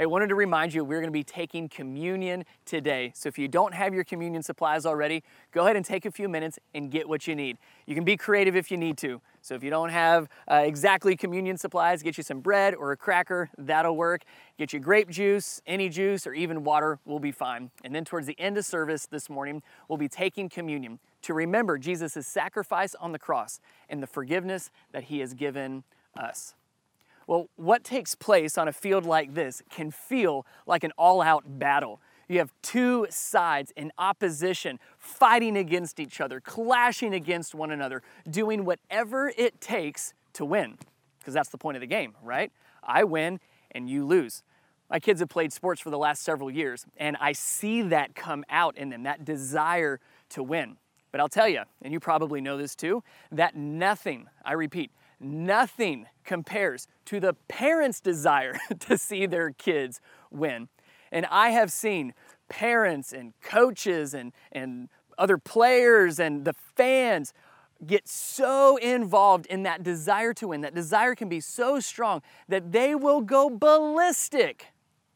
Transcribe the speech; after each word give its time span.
I 0.00 0.06
wanted 0.06 0.28
to 0.28 0.36
remind 0.36 0.72
you 0.72 0.84
we're 0.84 1.00
going 1.00 1.08
to 1.08 1.10
be 1.10 1.24
taking 1.24 1.68
communion 1.68 2.44
today. 2.64 3.10
So 3.16 3.28
if 3.28 3.36
you 3.36 3.48
don't 3.48 3.74
have 3.74 3.92
your 3.92 4.04
communion 4.04 4.44
supplies 4.44 4.86
already, 4.86 5.24
go 5.50 5.64
ahead 5.64 5.74
and 5.74 5.84
take 5.84 6.06
a 6.06 6.12
few 6.12 6.28
minutes 6.28 6.56
and 6.72 6.88
get 6.88 7.08
what 7.08 7.26
you 7.26 7.34
need. 7.34 7.58
You 7.84 7.96
can 7.96 8.04
be 8.04 8.16
creative 8.16 8.54
if 8.54 8.70
you 8.70 8.76
need 8.76 8.96
to. 8.98 9.20
So 9.42 9.56
if 9.56 9.64
you 9.64 9.70
don't 9.70 9.88
have 9.88 10.28
uh, 10.48 10.62
exactly 10.64 11.16
communion 11.16 11.56
supplies, 11.56 12.02
get 12.02 12.16
you 12.16 12.22
some 12.22 12.40
bread 12.40 12.76
or 12.76 12.92
a 12.92 12.96
cracker, 12.96 13.50
that'll 13.58 13.96
work. 13.96 14.22
Get 14.56 14.72
you 14.72 14.78
grape 14.78 15.10
juice, 15.10 15.60
any 15.66 15.88
juice, 15.88 16.28
or 16.28 16.32
even 16.32 16.62
water 16.62 17.00
will 17.04 17.18
be 17.18 17.32
fine. 17.32 17.72
And 17.82 17.92
then 17.92 18.04
towards 18.04 18.28
the 18.28 18.38
end 18.38 18.56
of 18.56 18.64
service 18.64 19.06
this 19.06 19.28
morning, 19.28 19.62
we'll 19.88 19.98
be 19.98 20.08
taking 20.08 20.48
communion 20.48 21.00
to 21.22 21.34
remember 21.34 21.76
Jesus' 21.76 22.24
sacrifice 22.26 22.94
on 22.94 23.10
the 23.10 23.18
cross 23.18 23.58
and 23.88 24.00
the 24.00 24.06
forgiveness 24.06 24.70
that 24.92 25.04
he 25.04 25.18
has 25.18 25.34
given 25.34 25.82
us. 26.16 26.54
Well, 27.28 27.50
what 27.56 27.84
takes 27.84 28.14
place 28.14 28.56
on 28.56 28.68
a 28.68 28.72
field 28.72 29.04
like 29.04 29.34
this 29.34 29.62
can 29.68 29.90
feel 29.90 30.46
like 30.66 30.82
an 30.82 30.92
all 30.96 31.20
out 31.20 31.44
battle. 31.58 32.00
You 32.26 32.38
have 32.38 32.54
two 32.62 33.06
sides 33.10 33.70
in 33.76 33.92
opposition, 33.98 34.80
fighting 34.96 35.54
against 35.54 36.00
each 36.00 36.22
other, 36.22 36.40
clashing 36.40 37.12
against 37.12 37.54
one 37.54 37.70
another, 37.70 38.02
doing 38.30 38.64
whatever 38.64 39.30
it 39.36 39.60
takes 39.60 40.14
to 40.32 40.44
win. 40.46 40.78
Because 41.18 41.34
that's 41.34 41.50
the 41.50 41.58
point 41.58 41.76
of 41.76 41.82
the 41.82 41.86
game, 41.86 42.14
right? 42.22 42.50
I 42.82 43.04
win 43.04 43.40
and 43.72 43.90
you 43.90 44.06
lose. 44.06 44.42
My 44.88 44.98
kids 44.98 45.20
have 45.20 45.28
played 45.28 45.52
sports 45.52 45.82
for 45.82 45.90
the 45.90 45.98
last 45.98 46.22
several 46.22 46.50
years, 46.50 46.86
and 46.96 47.14
I 47.20 47.32
see 47.32 47.82
that 47.82 48.14
come 48.14 48.42
out 48.48 48.78
in 48.78 48.88
them, 48.88 49.02
that 49.02 49.26
desire 49.26 50.00
to 50.30 50.42
win. 50.42 50.78
But 51.12 51.20
I'll 51.20 51.28
tell 51.28 51.48
you, 51.48 51.62
and 51.82 51.92
you 51.92 52.00
probably 52.00 52.40
know 52.40 52.56
this 52.56 52.74
too, 52.74 53.02
that 53.30 53.54
nothing, 53.54 54.28
I 54.46 54.54
repeat, 54.54 54.90
Nothing 55.20 56.06
compares 56.24 56.86
to 57.06 57.20
the 57.20 57.34
parents' 57.48 58.00
desire 58.00 58.58
to 58.80 58.96
see 58.96 59.26
their 59.26 59.50
kids 59.50 60.00
win. 60.30 60.68
And 61.10 61.26
I 61.26 61.50
have 61.50 61.72
seen 61.72 62.14
parents 62.48 63.12
and 63.12 63.32
coaches 63.40 64.14
and, 64.14 64.32
and 64.52 64.88
other 65.16 65.38
players 65.38 66.20
and 66.20 66.44
the 66.44 66.52
fans 66.52 67.32
get 67.86 68.08
so 68.08 68.76
involved 68.76 69.46
in 69.46 69.62
that 69.62 69.82
desire 69.82 70.34
to 70.34 70.48
win. 70.48 70.60
That 70.62 70.74
desire 70.74 71.14
can 71.14 71.28
be 71.28 71.40
so 71.40 71.80
strong 71.80 72.22
that 72.48 72.72
they 72.72 72.94
will 72.94 73.20
go 73.20 73.50
ballistic 73.50 74.66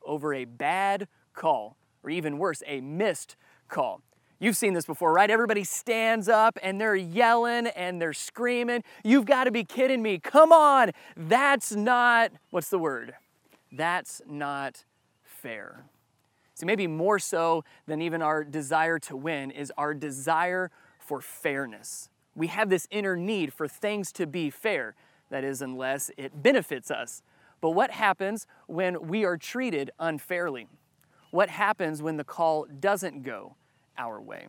over 0.04 0.34
a 0.34 0.44
bad 0.44 1.08
call, 1.34 1.76
or 2.02 2.10
even 2.10 2.38
worse, 2.38 2.62
a 2.66 2.80
missed 2.80 3.36
call. 3.68 4.02
You've 4.42 4.56
seen 4.56 4.74
this 4.74 4.86
before, 4.86 5.12
right? 5.12 5.30
Everybody 5.30 5.62
stands 5.62 6.28
up 6.28 6.58
and 6.64 6.80
they're 6.80 6.96
yelling 6.96 7.68
and 7.68 8.02
they're 8.02 8.12
screaming. 8.12 8.82
You've 9.04 9.24
got 9.24 9.44
to 9.44 9.52
be 9.52 9.62
kidding 9.62 10.02
me. 10.02 10.18
Come 10.18 10.50
on. 10.50 10.90
That's 11.16 11.76
not, 11.76 12.32
what's 12.50 12.68
the 12.68 12.80
word? 12.80 13.14
That's 13.70 14.20
not 14.26 14.84
fair. 15.22 15.84
See, 16.54 16.66
maybe 16.66 16.88
more 16.88 17.20
so 17.20 17.62
than 17.86 18.02
even 18.02 18.20
our 18.20 18.42
desire 18.42 18.98
to 18.98 19.16
win 19.16 19.52
is 19.52 19.72
our 19.78 19.94
desire 19.94 20.72
for 20.98 21.20
fairness. 21.20 22.10
We 22.34 22.48
have 22.48 22.68
this 22.68 22.88
inner 22.90 23.16
need 23.16 23.52
for 23.52 23.68
things 23.68 24.10
to 24.14 24.26
be 24.26 24.50
fair, 24.50 24.96
that 25.30 25.44
is, 25.44 25.62
unless 25.62 26.10
it 26.16 26.42
benefits 26.42 26.90
us. 26.90 27.22
But 27.60 27.70
what 27.70 27.92
happens 27.92 28.48
when 28.66 29.06
we 29.06 29.24
are 29.24 29.36
treated 29.36 29.92
unfairly? 30.00 30.66
What 31.30 31.48
happens 31.48 32.02
when 32.02 32.16
the 32.16 32.24
call 32.24 32.66
doesn't 32.80 33.22
go 33.22 33.54
our 33.98 34.20
way. 34.20 34.46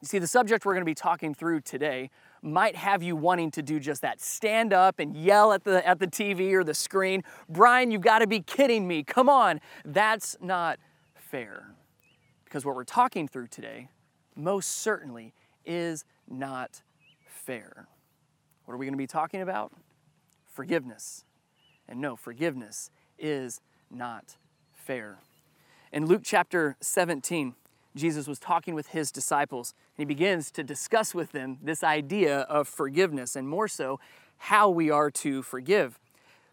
You 0.00 0.08
see, 0.08 0.18
the 0.18 0.26
subject 0.26 0.64
we're 0.64 0.74
going 0.74 0.82
to 0.82 0.84
be 0.84 0.94
talking 0.94 1.32
through 1.32 1.60
today 1.60 2.10
might 2.42 2.74
have 2.74 3.04
you 3.04 3.14
wanting 3.14 3.52
to 3.52 3.62
do 3.62 3.78
just 3.78 4.02
that. 4.02 4.20
Stand 4.20 4.72
up 4.72 4.98
and 4.98 5.16
yell 5.16 5.52
at 5.52 5.62
the, 5.62 5.86
at 5.86 6.00
the 6.00 6.08
TV 6.08 6.52
or 6.54 6.64
the 6.64 6.74
screen, 6.74 7.22
Brian, 7.48 7.92
you've 7.92 8.00
got 8.00 8.18
to 8.18 8.26
be 8.26 8.40
kidding 8.40 8.88
me. 8.88 9.04
Come 9.04 9.28
on. 9.28 9.60
That's 9.84 10.36
not 10.40 10.80
fair. 11.14 11.74
Because 12.44 12.64
what 12.64 12.74
we're 12.74 12.82
talking 12.82 13.28
through 13.28 13.46
today 13.46 13.88
most 14.34 14.68
certainly 14.68 15.34
is 15.64 16.04
not 16.28 16.82
fair. 17.24 17.86
What 18.64 18.74
are 18.74 18.78
we 18.78 18.86
going 18.86 18.94
to 18.94 18.98
be 18.98 19.06
talking 19.06 19.40
about? 19.40 19.72
Forgiveness. 20.44 21.24
And 21.88 22.00
no, 22.00 22.16
forgiveness 22.16 22.90
is 23.18 23.60
not 23.90 24.36
fair. 24.72 25.18
In 25.92 26.06
Luke 26.06 26.22
chapter 26.24 26.76
17, 26.80 27.54
Jesus 27.94 28.26
was 28.26 28.38
talking 28.38 28.74
with 28.74 28.88
his 28.88 29.12
disciples, 29.12 29.74
and 29.96 30.02
he 30.02 30.14
begins 30.14 30.50
to 30.52 30.62
discuss 30.62 31.14
with 31.14 31.32
them 31.32 31.58
this 31.62 31.84
idea 31.84 32.40
of 32.40 32.66
forgiveness, 32.68 33.36
and 33.36 33.48
more 33.48 33.68
so, 33.68 34.00
how 34.38 34.68
we 34.68 34.90
are 34.90 35.10
to 35.10 35.42
forgive. 35.42 35.98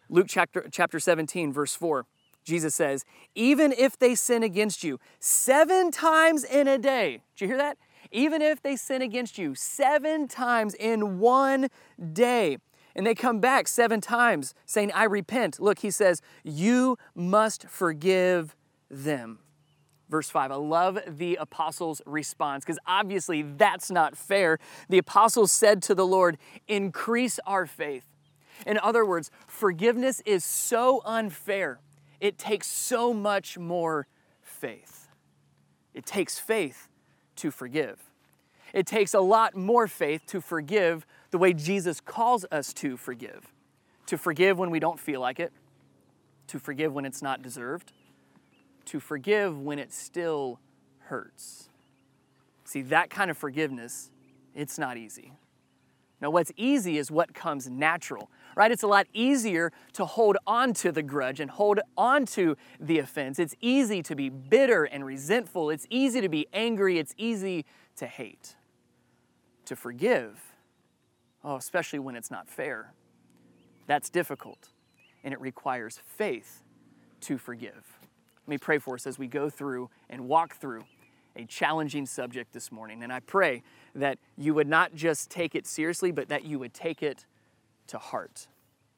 Luke 0.10 0.28
chapter, 0.28 0.68
chapter 0.72 1.00
17, 1.00 1.54
verse 1.54 1.76
4, 1.76 2.06
Jesus 2.44 2.76
says, 2.76 3.06
Even 3.36 3.72
if 3.72 3.98
they 3.98 4.16
sin 4.16 4.44
against 4.44 4.84
you 4.84 5.00
seven 5.20 5.92
times 5.92 6.44
in 6.44 6.68
a 6.68 6.78
day, 6.78 7.22
did 7.36 7.46
you 7.46 7.48
hear 7.48 7.58
that? 7.58 7.78
Even 8.12 8.42
if 8.42 8.62
they 8.62 8.76
sin 8.76 9.02
against 9.02 9.38
you 9.38 9.56
seven 9.56 10.28
times 10.28 10.74
in 10.74 11.20
one 11.20 11.68
day, 12.12 12.58
and 12.96 13.06
they 13.06 13.16
come 13.16 13.40
back 13.40 13.68
seven 13.68 14.02
times 14.02 14.54
saying, 14.66 14.92
I 14.94 15.04
repent. 15.04 15.60
Look, 15.60 15.80
he 15.80 15.92
says, 15.92 16.22
You 16.44 16.98
must 17.16 17.68
forgive 17.70 18.56
them 18.90 19.40
verse 20.09 20.30
5. 20.30 20.52
I 20.52 20.56
love 20.56 21.00
the 21.08 21.36
apostles' 21.36 22.02
response 22.06 22.66
because 22.66 22.80
obviously 22.86 23.44
that's 23.44 23.90
not 23.92 24.18
fair. 24.18 24.59
The 24.90 24.97
apostles 24.97 25.52
said 25.52 25.81
to 25.84 25.96
the 25.96 26.06
Lord, 26.06 26.38
Increase 26.68 27.40
our 27.46 27.66
faith. 27.66 28.06
In 28.66 28.78
other 28.80 29.06
words, 29.06 29.31
forgiveness 29.47 30.22
is 30.25 30.44
so 30.44 31.02
unfair, 31.06 31.80
it 32.20 32.38
takes 32.38 32.68
so 32.68 33.14
much 33.14 33.58
more 33.58 34.08
faith. 34.42 35.08
It 35.94 36.06
takes 36.06 36.38
faith 36.38 36.90
to 37.38 37.52
forgive. 37.52 38.00
It 38.74 38.86
takes 38.86 39.14
a 39.14 39.20
lot 39.20 39.56
more 39.56 39.88
faith 39.88 40.26
to 40.28 40.41
forgive 40.41 41.06
the 41.31 41.38
way 41.38 41.53
Jesus 41.53 42.02
calls 42.02 42.46
us 42.52 42.74
to 42.76 42.97
forgive. 42.97 43.53
To 44.08 44.18
forgive 44.18 44.59
when 44.59 44.70
we 44.70 44.80
don't 44.80 45.00
feel 45.00 45.22
like 45.22 45.40
it, 45.40 45.52
to 46.47 46.59
forgive 46.59 46.94
when 46.94 47.06
it's 47.06 47.22
not 47.22 47.41
deserved, 47.41 47.91
to 48.90 49.00
forgive 49.00 49.62
when 49.62 49.78
it 49.78 49.94
still 49.94 50.60
hurts. 50.98 51.70
See, 52.64 52.82
that 52.84 53.12
kind 53.12 53.30
of 53.30 53.38
forgiveness, 53.38 54.10
it's 54.56 54.80
not 54.80 54.98
easy. 54.98 55.34
Now, 56.22 56.32
what's 56.32 56.52
easy 56.58 56.98
is 56.98 57.12
what 57.12 57.36
comes 57.36 57.70
natural, 57.70 58.32
right? 58.56 58.72
It's 58.72 58.82
a 58.82 58.88
lot 58.88 59.06
easier 59.14 59.72
to 59.94 60.06
hold 60.06 60.38
on 60.48 60.74
to 60.74 60.92
the 60.92 61.04
grudge 61.04 61.40
and 61.40 61.52
hold 61.52 61.80
on 61.96 62.26
to 62.28 62.58
the 62.80 62.98
offense. 62.98 63.38
It's 63.38 63.56
easy 63.62 64.02
to 64.04 64.16
be 64.16 64.30
bitter 64.30 64.86
and 64.86 65.06
resentful. 65.06 65.70
It's 65.70 65.86
easy 65.92 66.20
to 66.20 66.30
be 66.30 66.48
angry. 66.52 66.98
It's 66.98 67.14
easy 67.16 67.66
to 67.98 68.08
hate. 68.08 68.56
To 69.66 69.76
forgive, 69.76 70.42
oh, 71.44 71.58
especially 71.58 72.00
when 72.00 72.16
it's 72.16 72.32
not 72.32 72.50
fair, 72.50 72.92
that's 73.86 74.10
difficult. 74.10 74.70
And 75.24 75.32
it 75.32 75.40
requires 75.40 76.02
faith 76.18 76.64
to 77.22 77.38
forgive. 77.38 77.99
Let 78.50 78.54
me 78.54 78.58
pray 78.58 78.80
for 78.80 78.96
us 78.96 79.06
as 79.06 79.20
we 79.20 79.28
go 79.28 79.48
through 79.48 79.92
and 80.10 80.28
walk 80.28 80.56
through 80.56 80.86
a 81.36 81.46
challenging 81.46 82.08
subject 82.08 82.52
this 82.52 82.72
morning. 82.72 83.04
And 83.04 83.14
I 83.14 83.20
pray 83.20 83.62
that 83.94 84.18
you 84.40 84.56
would 84.56 84.68
not 84.68 84.96
just 84.96 85.30
take 85.30 85.54
it 85.54 85.68
seriously, 85.68 86.10
but 86.10 86.30
that 86.30 86.46
you 86.46 86.58
would 86.58 86.74
take 86.74 87.04
it 87.04 87.28
to 87.86 88.00
heart. 88.00 88.48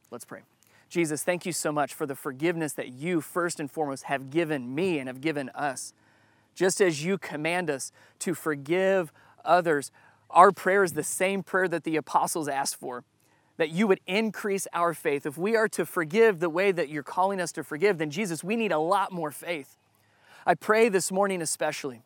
Let's 0.10 0.24
pray. 0.24 0.40
Jesus, 0.88 1.24
thank 1.24 1.46
you 1.46 1.52
so 1.52 1.70
much 1.70 1.94
for 1.94 2.06
the 2.06 2.16
forgiveness 2.16 2.72
that 2.72 2.94
you, 2.94 3.20
first 3.20 3.60
and 3.60 3.70
foremost, 3.70 4.04
have 4.04 4.30
given 4.30 4.74
me 4.74 5.00
and 5.00 5.10
have 5.10 5.20
given 5.20 5.50
us. 5.50 5.94
Just 6.56 6.80
as 6.80 7.04
you 7.04 7.18
command 7.18 7.70
us 7.70 7.92
to 8.20 8.34
forgive 8.34 9.12
others, 9.44 9.92
our 10.30 10.54
prayer 10.54 10.82
is 10.82 10.94
the 10.94 11.04
same 11.04 11.44
prayer 11.44 11.68
that 11.68 11.84
the 11.84 11.98
apostles 11.98 12.48
asked 12.48 12.78
for 12.78 13.04
that 13.62 13.70
you 13.70 13.86
would 13.86 14.00
increase 14.08 14.68
our 14.74 14.92
faith. 14.92 15.24
If 15.24 15.38
we 15.38 15.56
are 15.56 15.68
to 15.70 15.86
forgive 15.86 16.40
the 16.40 16.50
way 16.50 16.72
that 16.72 16.90
you're 16.90 17.04
calling 17.04 17.40
us 17.40 17.52
to 17.52 17.64
forgive, 17.64 18.00
then 18.00 18.10
Jesus, 18.10 18.44
we 18.44 18.56
need 18.56 18.72
a 18.72 18.80
lot 18.80 19.12
more 19.12 19.30
faith. 19.30 19.78
I 20.48 20.56
pray 20.56 20.90
this 20.90 21.12
morning, 21.12 21.44
especially 21.44 22.02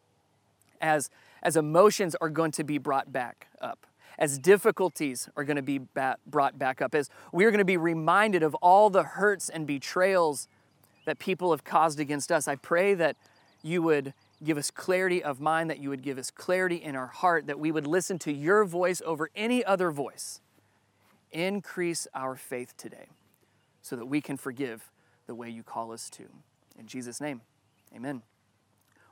as, 0.82 1.10
as 1.42 1.56
emotions 1.56 2.14
are 2.20 2.28
going 2.28 2.52
to 2.52 2.66
be 2.66 2.78
brought 2.78 3.14
back 3.14 3.48
up, 3.62 3.88
as 4.20 4.38
difficulties 4.38 5.30
are 5.38 5.46
going 5.46 5.56
to 5.56 5.62
be 5.62 5.78
bat, 5.78 6.20
brought 6.28 6.60
back 6.60 6.82
up, 6.82 6.94
as 6.94 7.10
we're 7.32 7.52
going 7.52 7.60
to 7.60 7.64
be 7.64 7.78
reminded 7.78 8.44
of 8.44 8.54
all 8.56 8.90
the 8.90 9.04
hurts 9.04 9.48
and 9.48 9.66
betrayals 9.66 10.50
that 11.06 11.20
people 11.20 11.52
have 11.52 11.64
caused 11.64 12.02
against 12.02 12.34
us. 12.34 12.50
I 12.50 12.58
pray 12.58 12.96
that 12.96 13.16
you 13.64 13.82
would 13.82 14.14
give 14.44 14.58
us 14.58 14.72
clarity 14.72 15.24
of 15.24 15.40
mind, 15.40 15.70
that 15.70 15.80
you 15.80 15.88
would 15.88 16.02
give 16.02 16.18
us 16.18 16.32
clarity 16.32 16.84
in 16.84 16.98
our 16.98 17.08
heart, 17.08 17.48
that 17.48 17.60
we 17.60 17.72
would 17.72 17.88
listen 17.88 18.20
to 18.20 18.34
your 18.34 18.66
voice 18.66 19.02
over 19.06 19.30
any 19.38 19.64
other 19.64 19.90
voice 19.90 20.42
Increase 21.32 22.08
our 22.14 22.36
faith 22.36 22.76
today 22.78 23.08
so 23.82 23.96
that 23.96 24.06
we 24.06 24.22
can 24.22 24.38
forgive 24.38 24.90
the 25.28 25.36
way 25.36 25.50
you 25.50 25.64
call 25.64 25.92
us 25.92 26.10
to. 26.12 26.24
In 26.78 26.88
Jesus' 26.88 27.20
name, 27.22 27.42
amen. 27.96 28.22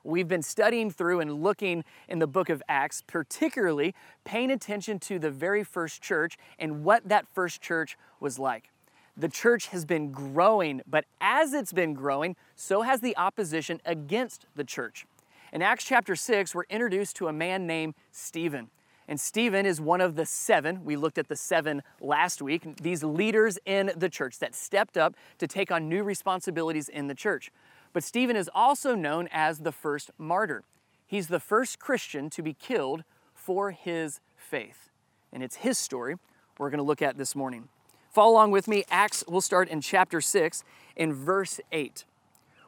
We've 0.04 0.27
been 0.27 0.42
studying 0.42 0.92
through 0.92 1.21
and 1.21 1.42
looking 1.42 1.86
in 2.10 2.19
the 2.19 2.27
book 2.27 2.50
of 2.50 2.62
Acts, 2.68 3.01
particularly 3.01 3.95
paying 4.25 4.51
attention 4.51 5.00
to 5.00 5.18
the 5.18 5.31
very 5.31 5.63
first 5.63 6.01
church 6.01 6.38
and 6.60 6.83
what 6.83 7.07
that 7.07 7.25
first 7.33 7.62
church 7.62 7.98
was 8.19 8.38
like. 8.38 8.69
the 9.16 9.30
church 9.30 9.68
has 9.68 9.86
been 9.86 10.12
growing, 10.12 10.81
but 10.88 11.06
as 11.21 11.54
it's 11.54 11.74
been 11.74 11.94
growing, 11.94 12.36
so 12.56 12.81
has 12.81 13.01
the 13.01 13.16
opposition 13.18 13.80
against 13.86 14.45
the 14.56 14.63
church. 14.63 15.06
In 15.51 15.62
Acts 15.62 15.83
chapter 15.83 16.16
6, 16.16 16.56
we're 16.56 16.63
introduced 16.69 17.16
to 17.18 17.27
a 17.27 17.33
man 17.33 17.68
named 17.68 17.94
Stephen. 18.12 18.69
And 19.08 19.20
Stephen 19.20 19.66
is 19.66 19.82
one 19.82 20.02
of 20.02 20.16
the 20.16 20.26
seven, 20.26 20.86
we 20.86 20.96
looked 20.96 21.18
at 21.18 21.28
the 21.28 21.36
seven 21.36 21.84
last 22.00 22.42
week, 22.42 22.78
these 22.82 23.04
leaders 23.04 23.60
in 23.66 23.92
the 23.96 24.10
church 24.10 24.40
that 24.40 24.56
stepped 24.56 24.98
up 24.98 25.16
to 25.40 25.48
take 25.48 25.72
on 25.72 25.90
new 25.90 26.04
responsibilities 26.04 26.88
in 26.88 27.08
the 27.08 27.16
church. 27.16 27.52
But 27.92 28.04
Stephen 28.04 28.36
is 28.36 28.50
also 28.54 28.96
known 28.96 29.28
as 29.32 29.60
the 29.60 29.72
first 29.72 30.12
martyr. 30.18 30.64
He's 31.06 31.28
the 31.28 31.40
first 31.40 31.80
Christian 31.80 32.30
to 32.32 32.42
be 32.42 32.54
killed 32.54 33.04
for 33.34 33.72
his 33.72 34.20
faith. 34.36 34.90
And 35.32 35.44
it's 35.44 35.58
his 35.58 35.78
story 35.78 36.16
we're 36.58 36.70
going 36.70 36.78
to 36.78 36.84
look 36.84 37.02
at 37.02 37.18
this 37.18 37.36
morning. 37.36 37.68
Follow 38.12 38.34
along 38.34 38.52
with 38.52 38.68
me. 38.68 38.86
Acts, 38.90 39.24
we'll 39.28 39.42
start 39.42 39.68
in 39.70 39.82
chapter 39.82 40.22
6 40.22 40.64
in 40.96 41.14
verse 41.14 41.60
8. 41.72 42.06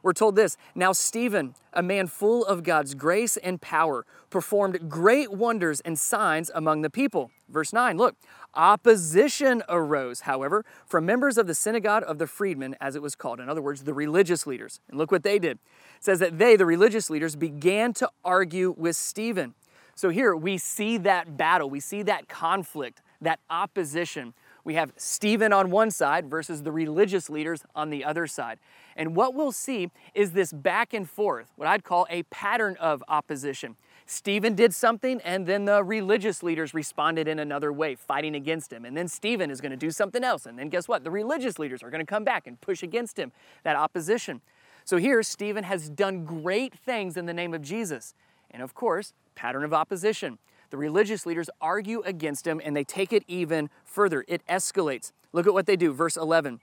We're 0.06 0.12
told 0.12 0.36
this 0.36 0.56
Now, 0.76 0.92
Stephen, 0.92 1.56
a 1.72 1.82
man 1.82 2.06
full 2.06 2.44
of 2.46 2.62
God's 2.62 2.94
grace 2.94 3.36
and 3.38 3.60
power, 3.60 4.06
performed 4.30 4.88
great 4.88 5.32
wonders 5.32 5.80
and 5.80 5.98
signs 5.98 6.48
among 6.54 6.82
the 6.82 6.90
people. 6.90 7.32
Verse 7.48 7.72
9, 7.72 7.96
look, 7.96 8.14
opposition 8.54 9.64
arose, 9.68 10.20
however, 10.20 10.64
from 10.86 11.06
members 11.06 11.36
of 11.36 11.48
the 11.48 11.56
synagogue 11.56 12.04
of 12.06 12.18
the 12.18 12.28
freedmen, 12.28 12.76
as 12.80 12.94
it 12.94 13.02
was 13.02 13.16
called. 13.16 13.40
In 13.40 13.48
other 13.48 13.60
words, 13.60 13.82
the 13.82 13.92
religious 13.92 14.46
leaders. 14.46 14.78
And 14.88 14.96
look 14.96 15.10
what 15.10 15.24
they 15.24 15.40
did. 15.40 15.58
It 15.96 16.04
says 16.04 16.20
that 16.20 16.38
they, 16.38 16.54
the 16.54 16.66
religious 16.66 17.10
leaders, 17.10 17.34
began 17.34 17.92
to 17.94 18.08
argue 18.24 18.76
with 18.78 18.94
Stephen. 18.94 19.54
So 19.96 20.10
here 20.10 20.36
we 20.36 20.56
see 20.56 20.98
that 20.98 21.36
battle, 21.36 21.68
we 21.68 21.80
see 21.80 22.04
that 22.04 22.28
conflict, 22.28 23.02
that 23.20 23.40
opposition. 23.50 24.34
We 24.66 24.74
have 24.74 24.92
Stephen 24.96 25.52
on 25.52 25.70
one 25.70 25.92
side 25.92 26.28
versus 26.28 26.64
the 26.64 26.72
religious 26.72 27.30
leaders 27.30 27.62
on 27.76 27.90
the 27.90 28.04
other 28.04 28.26
side. 28.26 28.58
And 28.96 29.14
what 29.14 29.32
we'll 29.32 29.52
see 29.52 29.92
is 30.12 30.32
this 30.32 30.52
back 30.52 30.92
and 30.92 31.08
forth, 31.08 31.52
what 31.54 31.68
I'd 31.68 31.84
call 31.84 32.04
a 32.10 32.24
pattern 32.24 32.76
of 32.80 33.04
opposition. 33.06 33.76
Stephen 34.06 34.56
did 34.56 34.74
something, 34.74 35.20
and 35.20 35.46
then 35.46 35.66
the 35.66 35.84
religious 35.84 36.42
leaders 36.42 36.74
responded 36.74 37.28
in 37.28 37.38
another 37.38 37.72
way, 37.72 37.94
fighting 37.94 38.34
against 38.34 38.72
him. 38.72 38.84
And 38.84 38.96
then 38.96 39.06
Stephen 39.06 39.52
is 39.52 39.60
going 39.60 39.70
to 39.70 39.76
do 39.76 39.92
something 39.92 40.24
else. 40.24 40.46
And 40.46 40.58
then 40.58 40.68
guess 40.68 40.88
what? 40.88 41.04
The 41.04 41.12
religious 41.12 41.60
leaders 41.60 41.84
are 41.84 41.90
going 41.90 42.04
to 42.04 42.06
come 42.06 42.24
back 42.24 42.48
and 42.48 42.60
push 42.60 42.82
against 42.82 43.16
him, 43.16 43.30
that 43.62 43.76
opposition. 43.76 44.40
So 44.84 44.96
here, 44.96 45.22
Stephen 45.22 45.62
has 45.62 45.88
done 45.88 46.24
great 46.24 46.74
things 46.74 47.16
in 47.16 47.26
the 47.26 47.34
name 47.34 47.54
of 47.54 47.62
Jesus. 47.62 48.14
And 48.50 48.64
of 48.64 48.74
course, 48.74 49.12
pattern 49.36 49.62
of 49.62 49.72
opposition. 49.72 50.38
The 50.70 50.76
religious 50.76 51.26
leaders 51.26 51.48
argue 51.60 52.02
against 52.02 52.46
him 52.46 52.60
and 52.64 52.76
they 52.76 52.84
take 52.84 53.12
it 53.12 53.24
even 53.26 53.70
further. 53.84 54.24
It 54.28 54.46
escalates. 54.46 55.12
Look 55.32 55.46
at 55.46 55.52
what 55.52 55.66
they 55.66 55.76
do. 55.76 55.92
Verse 55.92 56.16
11. 56.16 56.60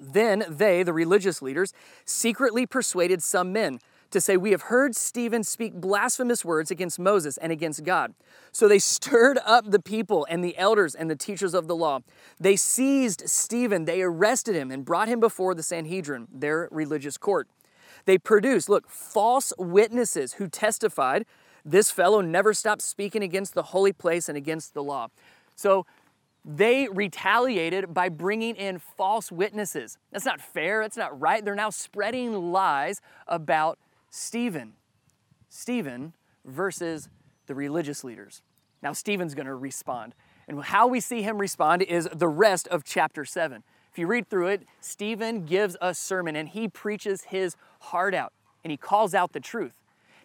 Then 0.00 0.44
they, 0.48 0.82
the 0.82 0.92
religious 0.92 1.42
leaders, 1.42 1.72
secretly 2.04 2.66
persuaded 2.66 3.22
some 3.22 3.52
men 3.52 3.80
to 4.10 4.20
say, 4.20 4.36
We 4.36 4.52
have 4.52 4.62
heard 4.62 4.96
Stephen 4.96 5.42
speak 5.44 5.74
blasphemous 5.74 6.44
words 6.44 6.70
against 6.70 6.98
Moses 6.98 7.36
and 7.36 7.52
against 7.52 7.84
God. 7.84 8.14
So 8.52 8.68
they 8.68 8.78
stirred 8.78 9.38
up 9.44 9.70
the 9.70 9.80
people 9.80 10.26
and 10.30 10.42
the 10.42 10.56
elders 10.56 10.94
and 10.94 11.10
the 11.10 11.16
teachers 11.16 11.54
of 11.54 11.66
the 11.66 11.76
law. 11.76 12.00
They 12.38 12.56
seized 12.56 13.28
Stephen, 13.28 13.84
they 13.84 14.02
arrested 14.02 14.54
him, 14.54 14.70
and 14.70 14.84
brought 14.84 15.08
him 15.08 15.20
before 15.20 15.54
the 15.54 15.62
Sanhedrin, 15.62 16.28
their 16.32 16.68
religious 16.70 17.16
court. 17.16 17.48
They 18.04 18.18
produced, 18.18 18.68
look, 18.68 18.88
false 18.88 19.52
witnesses 19.58 20.34
who 20.34 20.48
testified 20.48 21.26
this 21.70 21.90
fellow 21.90 22.20
never 22.20 22.54
stopped 22.54 22.82
speaking 22.82 23.22
against 23.22 23.54
the 23.54 23.62
holy 23.62 23.92
place 23.92 24.28
and 24.28 24.36
against 24.36 24.74
the 24.74 24.82
law. 24.82 25.08
So 25.54 25.86
they 26.44 26.88
retaliated 26.88 27.92
by 27.92 28.08
bringing 28.08 28.56
in 28.56 28.78
false 28.78 29.30
witnesses. 29.30 29.98
That's 30.10 30.24
not 30.24 30.40
fair, 30.40 30.82
that's 30.82 30.96
not 30.96 31.18
right. 31.20 31.44
They're 31.44 31.54
now 31.54 31.70
spreading 31.70 32.52
lies 32.52 33.00
about 33.26 33.78
Stephen. 34.08 34.74
Stephen 35.50 36.14
versus 36.44 37.08
the 37.46 37.54
religious 37.54 38.02
leaders. 38.04 38.42
Now, 38.82 38.92
Stephen's 38.92 39.34
going 39.34 39.46
to 39.46 39.54
respond. 39.54 40.14
And 40.46 40.62
how 40.62 40.86
we 40.86 41.00
see 41.00 41.22
him 41.22 41.38
respond 41.38 41.82
is 41.82 42.08
the 42.12 42.28
rest 42.28 42.68
of 42.68 42.84
chapter 42.84 43.24
7. 43.24 43.62
If 43.92 43.98
you 43.98 44.06
read 44.06 44.30
through 44.30 44.48
it, 44.48 44.62
Stephen 44.80 45.44
gives 45.44 45.76
a 45.80 45.92
sermon 45.92 46.36
and 46.36 46.48
he 46.48 46.68
preaches 46.68 47.24
his 47.24 47.56
heart 47.80 48.14
out 48.14 48.32
and 48.64 48.70
he 48.70 48.76
calls 48.76 49.14
out 49.14 49.32
the 49.32 49.40
truth. 49.40 49.77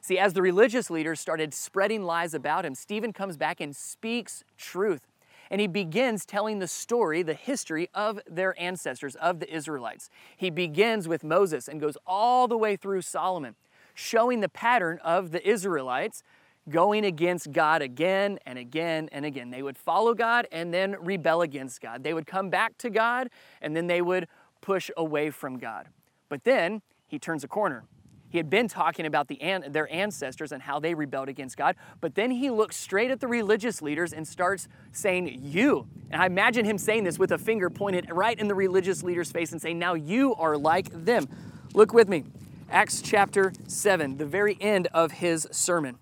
See, 0.03 0.19
as 0.19 0.33
the 0.33 0.41
religious 0.41 0.89
leaders 0.89 1.21
started 1.21 1.53
spreading 1.53 2.03
lies 2.03 2.33
about 2.33 2.65
him, 2.65 2.75
Stephen 2.75 3.13
comes 3.13 3.37
back 3.37 3.61
and 3.61 3.73
speaks 3.73 4.43
truth. 4.57 5.07
And 5.49 5.61
he 5.61 5.67
begins 5.67 6.25
telling 6.25 6.59
the 6.59 6.67
story, 6.67 7.23
the 7.23 7.33
history 7.33 7.89
of 7.93 8.19
their 8.29 8.53
ancestors, 8.61 9.15
of 9.15 9.39
the 9.39 9.53
Israelites. 9.53 10.09
He 10.35 10.49
begins 10.49 11.07
with 11.07 11.23
Moses 11.23 11.69
and 11.69 11.79
goes 11.79 11.95
all 12.05 12.49
the 12.49 12.57
way 12.57 12.75
through 12.75 13.01
Solomon, 13.03 13.55
showing 13.93 14.41
the 14.41 14.49
pattern 14.49 14.99
of 15.05 15.31
the 15.31 15.47
Israelites 15.47 16.21
going 16.69 17.05
against 17.05 17.53
God 17.53 17.81
again 17.81 18.39
and 18.45 18.59
again 18.59 19.07
and 19.13 19.23
again. 19.23 19.51
They 19.51 19.63
would 19.63 19.77
follow 19.77 20.13
God 20.13 20.47
and 20.51 20.73
then 20.73 20.97
rebel 20.99 21.41
against 21.41 21.79
God. 21.79 22.03
They 22.03 22.13
would 22.13 22.27
come 22.27 22.49
back 22.49 22.77
to 22.79 22.89
God 22.89 23.29
and 23.61 23.73
then 23.73 23.87
they 23.87 24.01
would 24.01 24.27
push 24.59 24.91
away 24.97 25.29
from 25.29 25.59
God. 25.59 25.87
But 26.27 26.43
then 26.43 26.81
he 27.07 27.19
turns 27.19 27.45
a 27.45 27.47
corner 27.47 27.85
he 28.33 28.39
had 28.39 28.49
been 28.49 28.67
talking 28.67 29.05
about 29.05 29.27
the, 29.27 29.39
their 29.69 29.93
ancestors 29.93 30.51
and 30.51 30.63
how 30.63 30.79
they 30.79 30.95
rebelled 30.95 31.29
against 31.29 31.55
God, 31.55 31.75
but 32.01 32.15
then 32.15 32.31
he 32.31 32.49
looks 32.49 32.75
straight 32.75 33.11
at 33.11 33.19
the 33.19 33.27
religious 33.27 33.79
leaders 33.79 34.11
and 34.11 34.27
starts 34.27 34.67
saying, 34.91 35.37
You. 35.39 35.87
And 36.09 36.19
I 36.19 36.25
imagine 36.25 36.65
him 36.65 36.79
saying 36.79 37.03
this 37.03 37.19
with 37.19 37.31
a 37.31 37.37
finger 37.37 37.69
pointed 37.69 38.09
right 38.09 38.35
in 38.39 38.47
the 38.47 38.55
religious 38.55 39.03
leader's 39.03 39.31
face 39.31 39.51
and 39.51 39.61
saying, 39.61 39.77
Now 39.77 39.93
you 39.93 40.33
are 40.33 40.57
like 40.57 40.87
them. 41.05 41.27
Look 41.75 41.93
with 41.93 42.09
me. 42.09 42.23
Acts 42.71 43.03
chapter 43.03 43.53
7, 43.67 44.17
the 44.17 44.25
very 44.25 44.57
end 44.59 44.87
of 44.95 45.11
his 45.11 45.47
sermon. 45.51 45.99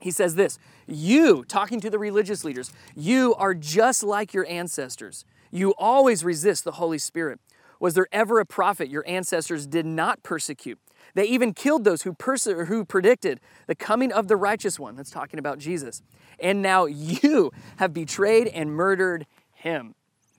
He 0.00 0.10
says 0.10 0.34
this 0.34 0.58
You, 0.88 1.44
talking 1.44 1.78
to 1.82 1.88
the 1.88 2.00
religious 2.00 2.42
leaders, 2.44 2.72
you 2.96 3.32
are 3.36 3.54
just 3.54 4.02
like 4.02 4.34
your 4.34 4.46
ancestors. 4.48 5.24
You 5.52 5.74
always 5.78 6.24
resist 6.24 6.64
the 6.64 6.72
Holy 6.72 6.98
Spirit. 6.98 7.38
Was 7.78 7.94
there 7.94 8.08
ever 8.10 8.40
a 8.40 8.44
prophet 8.44 8.90
your 8.90 9.04
ancestors 9.06 9.68
did 9.68 9.86
not 9.86 10.24
persecute? 10.24 10.80
They 11.14 11.24
even 11.24 11.54
killed 11.54 11.84
those 11.84 12.02
who, 12.02 12.12
pers- 12.12 12.44
who 12.44 12.84
predicted 12.84 13.40
the 13.66 13.74
coming 13.74 14.12
of 14.12 14.28
the 14.28 14.36
righteous 14.36 14.78
one. 14.78 14.96
That's 14.96 15.10
talking 15.10 15.38
about 15.38 15.58
Jesus. 15.58 16.02
And 16.38 16.62
now 16.62 16.86
you 16.86 17.52
have 17.76 17.92
betrayed 17.92 18.48
and 18.48 18.72
murdered 18.72 19.26
him. 19.52 19.94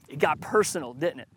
It 0.07 0.19
got 0.19 0.41
personal, 0.41 0.93
didn't 0.93 1.21
it? 1.21 1.29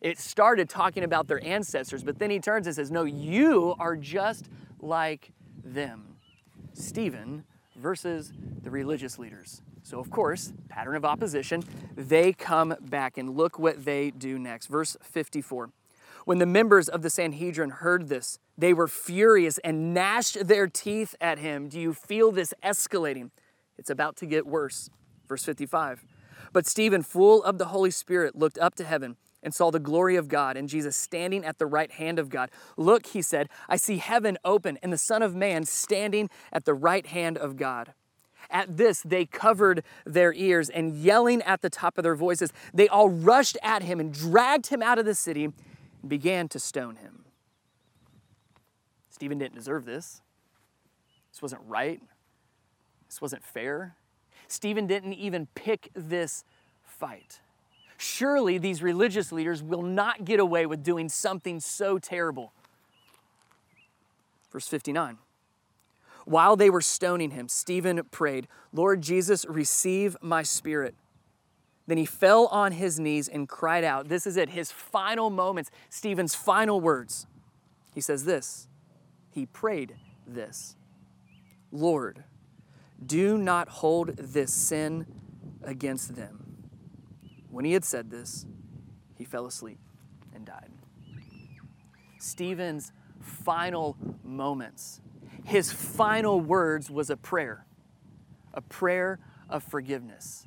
It 0.00 0.18
started 0.18 0.68
talking 0.68 1.04
about 1.04 1.28
their 1.28 1.44
ancestors, 1.44 2.02
but 2.02 2.18
then 2.18 2.30
he 2.30 2.40
turns 2.40 2.66
and 2.66 2.74
says, 2.74 2.90
No, 2.90 3.04
you 3.04 3.74
are 3.78 3.96
just 3.96 4.48
like 4.80 5.32
them. 5.64 6.16
Stephen 6.74 7.44
versus 7.76 8.32
the 8.62 8.70
religious 8.70 9.18
leaders. 9.18 9.62
So, 9.84 9.98
of 9.98 10.10
course, 10.10 10.52
pattern 10.68 10.96
of 10.96 11.04
opposition, 11.04 11.62
they 11.96 12.32
come 12.32 12.74
back 12.80 13.18
and 13.18 13.36
look 13.36 13.58
what 13.58 13.84
they 13.84 14.10
do 14.10 14.38
next. 14.38 14.66
Verse 14.66 14.96
54. 15.02 15.70
When 16.24 16.38
the 16.38 16.46
members 16.46 16.88
of 16.88 17.02
the 17.02 17.10
Sanhedrin 17.10 17.70
heard 17.70 18.08
this, 18.08 18.38
they 18.56 18.72
were 18.72 18.88
furious 18.88 19.58
and 19.58 19.92
gnashed 19.92 20.46
their 20.46 20.66
teeth 20.66 21.14
at 21.20 21.38
him. 21.38 21.68
Do 21.68 21.80
you 21.80 21.92
feel 21.92 22.30
this 22.30 22.54
escalating? 22.62 23.30
It's 23.76 23.90
about 23.90 24.16
to 24.16 24.26
get 24.26 24.46
worse. 24.46 24.90
Verse 25.28 25.44
55. 25.44 26.04
But 26.52 26.66
Stephen, 26.66 27.02
full 27.02 27.42
of 27.42 27.58
the 27.58 27.66
Holy 27.66 27.90
Spirit, 27.90 28.36
looked 28.36 28.58
up 28.58 28.74
to 28.76 28.84
heaven 28.84 29.16
and 29.42 29.52
saw 29.52 29.70
the 29.70 29.80
glory 29.80 30.16
of 30.16 30.28
God 30.28 30.56
and 30.56 30.68
Jesus 30.68 30.96
standing 30.96 31.44
at 31.44 31.58
the 31.58 31.66
right 31.66 31.90
hand 31.90 32.18
of 32.18 32.28
God. 32.28 32.50
Look, 32.76 33.06
he 33.06 33.22
said, 33.22 33.48
I 33.68 33.76
see 33.76 33.98
heaven 33.98 34.38
open 34.44 34.78
and 34.82 34.92
the 34.92 34.98
Son 34.98 35.22
of 35.22 35.34
Man 35.34 35.64
standing 35.64 36.30
at 36.52 36.64
the 36.64 36.74
right 36.74 37.06
hand 37.06 37.38
of 37.38 37.56
God. 37.56 37.94
At 38.50 38.76
this, 38.76 39.02
they 39.02 39.24
covered 39.24 39.82
their 40.04 40.32
ears 40.34 40.68
and 40.68 40.94
yelling 40.94 41.42
at 41.42 41.62
the 41.62 41.70
top 41.70 41.96
of 41.96 42.04
their 42.04 42.14
voices, 42.14 42.52
they 42.74 42.88
all 42.88 43.08
rushed 43.08 43.56
at 43.62 43.82
him 43.82 43.98
and 43.98 44.12
dragged 44.12 44.66
him 44.66 44.82
out 44.82 44.98
of 44.98 45.06
the 45.06 45.14
city 45.14 45.52
and 46.02 46.10
began 46.10 46.48
to 46.48 46.58
stone 46.58 46.96
him. 46.96 47.24
Stephen 49.10 49.38
didn't 49.38 49.54
deserve 49.54 49.84
this. 49.84 50.20
This 51.32 51.40
wasn't 51.40 51.62
right. 51.66 52.00
This 53.08 53.20
wasn't 53.22 53.44
fair. 53.44 53.96
Stephen 54.48 54.86
didn't 54.86 55.14
even 55.14 55.46
pick 55.54 55.88
this 55.94 56.44
fight. 56.82 57.40
Surely 57.96 58.58
these 58.58 58.82
religious 58.82 59.32
leaders 59.32 59.62
will 59.62 59.82
not 59.82 60.24
get 60.24 60.40
away 60.40 60.66
with 60.66 60.82
doing 60.82 61.08
something 61.08 61.60
so 61.60 61.98
terrible. 61.98 62.52
Verse 64.50 64.66
59. 64.66 65.18
While 66.24 66.56
they 66.56 66.68
were 66.70 66.80
stoning 66.80 67.30
him, 67.30 67.48
Stephen 67.48 68.00
prayed, 68.10 68.48
Lord 68.72 69.02
Jesus, 69.02 69.46
receive 69.48 70.16
my 70.20 70.42
spirit. 70.42 70.94
Then 71.86 71.98
he 71.98 72.06
fell 72.06 72.46
on 72.46 72.72
his 72.72 73.00
knees 73.00 73.28
and 73.28 73.48
cried 73.48 73.84
out. 73.84 74.08
This 74.08 74.26
is 74.26 74.36
it, 74.36 74.50
his 74.50 74.70
final 74.70 75.30
moments, 75.30 75.70
Stephen's 75.90 76.34
final 76.34 76.80
words. 76.80 77.26
He 77.94 78.00
says 78.00 78.24
this 78.24 78.68
he 79.30 79.46
prayed 79.46 79.96
this 80.26 80.76
Lord, 81.72 82.24
do 83.04 83.38
not 83.38 83.68
hold 83.68 84.16
this 84.16 84.52
sin 84.52 85.06
against 85.62 86.14
them. 86.14 86.68
When 87.50 87.64
he 87.64 87.72
had 87.72 87.84
said 87.84 88.10
this, 88.10 88.46
he 89.16 89.24
fell 89.24 89.46
asleep. 89.46 89.78
and 90.34 90.46
died. 90.46 90.70
Stephen's 92.18 92.92
final 93.20 93.96
moments, 94.24 95.00
his 95.44 95.72
final 95.72 96.40
words 96.40 96.90
was 96.90 97.10
a 97.10 97.16
prayer, 97.16 97.66
a 98.54 98.60
prayer 98.60 99.18
of 99.48 99.62
forgiveness. 99.62 100.46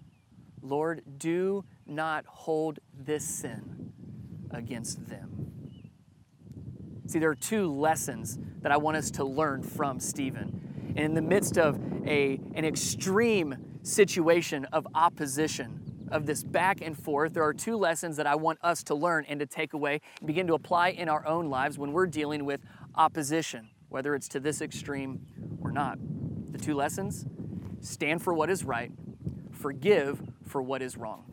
Lord, 0.66 1.02
do 1.18 1.64
not 1.86 2.26
hold 2.26 2.80
this 2.94 3.24
sin 3.24 3.94
against 4.52 5.08
them. 5.08 5.52
See, 7.08 7.20
there 7.20 7.30
are 7.30 7.36
two 7.36 7.72
lessons 7.72 8.40
that 8.62 8.72
I 8.72 8.78
want 8.78 8.98
us 8.98 9.12
to 9.12 9.24
learn 9.24 9.62
from 9.62 10.00
Stephen. 10.00 10.94
And 10.96 11.00
in 11.00 11.14
the 11.14 11.22
midst 11.22 11.58
of 11.58 11.80
a, 12.08 12.40
an 12.56 12.66
extreme 12.66 13.56
situation 13.84 14.66
of 14.66 14.88
opposition, 14.96 15.82
of 16.12 16.26
this 16.26 16.44
back 16.44 16.82
and 16.82 16.98
forth, 16.98 17.34
there 17.34 17.44
are 17.44 17.54
two 17.54 17.78
lessons 17.78 18.18
that 18.18 18.26
I 18.26 18.36
want 18.36 18.60
us 18.64 18.84
to 18.86 18.96
learn 18.96 19.26
and 19.28 19.40
to 19.40 19.46
take 19.46 19.74
away 19.74 20.02
and 20.20 20.28
begin 20.28 20.48
to 20.48 20.54
apply 20.54 20.90
in 20.90 21.10
our 21.10 21.26
own 21.28 21.50
lives 21.50 21.78
when 21.78 21.92
we're 21.92 22.08
dealing 22.08 22.46
with 22.46 22.62
opposition, 22.96 23.70
whether 23.90 24.16
it's 24.16 24.28
to 24.30 24.40
this 24.40 24.62
extreme 24.62 25.26
or 25.62 25.72
not. 25.72 26.00
The 26.52 26.58
two 26.58 26.74
lessons 26.74 27.26
stand 27.82 28.24
for 28.24 28.34
what 28.34 28.50
is 28.50 28.64
right, 28.64 28.92
forgive 29.52 30.22
for 30.46 30.62
what 30.62 30.82
is 30.82 30.98
wrong. 30.98 31.24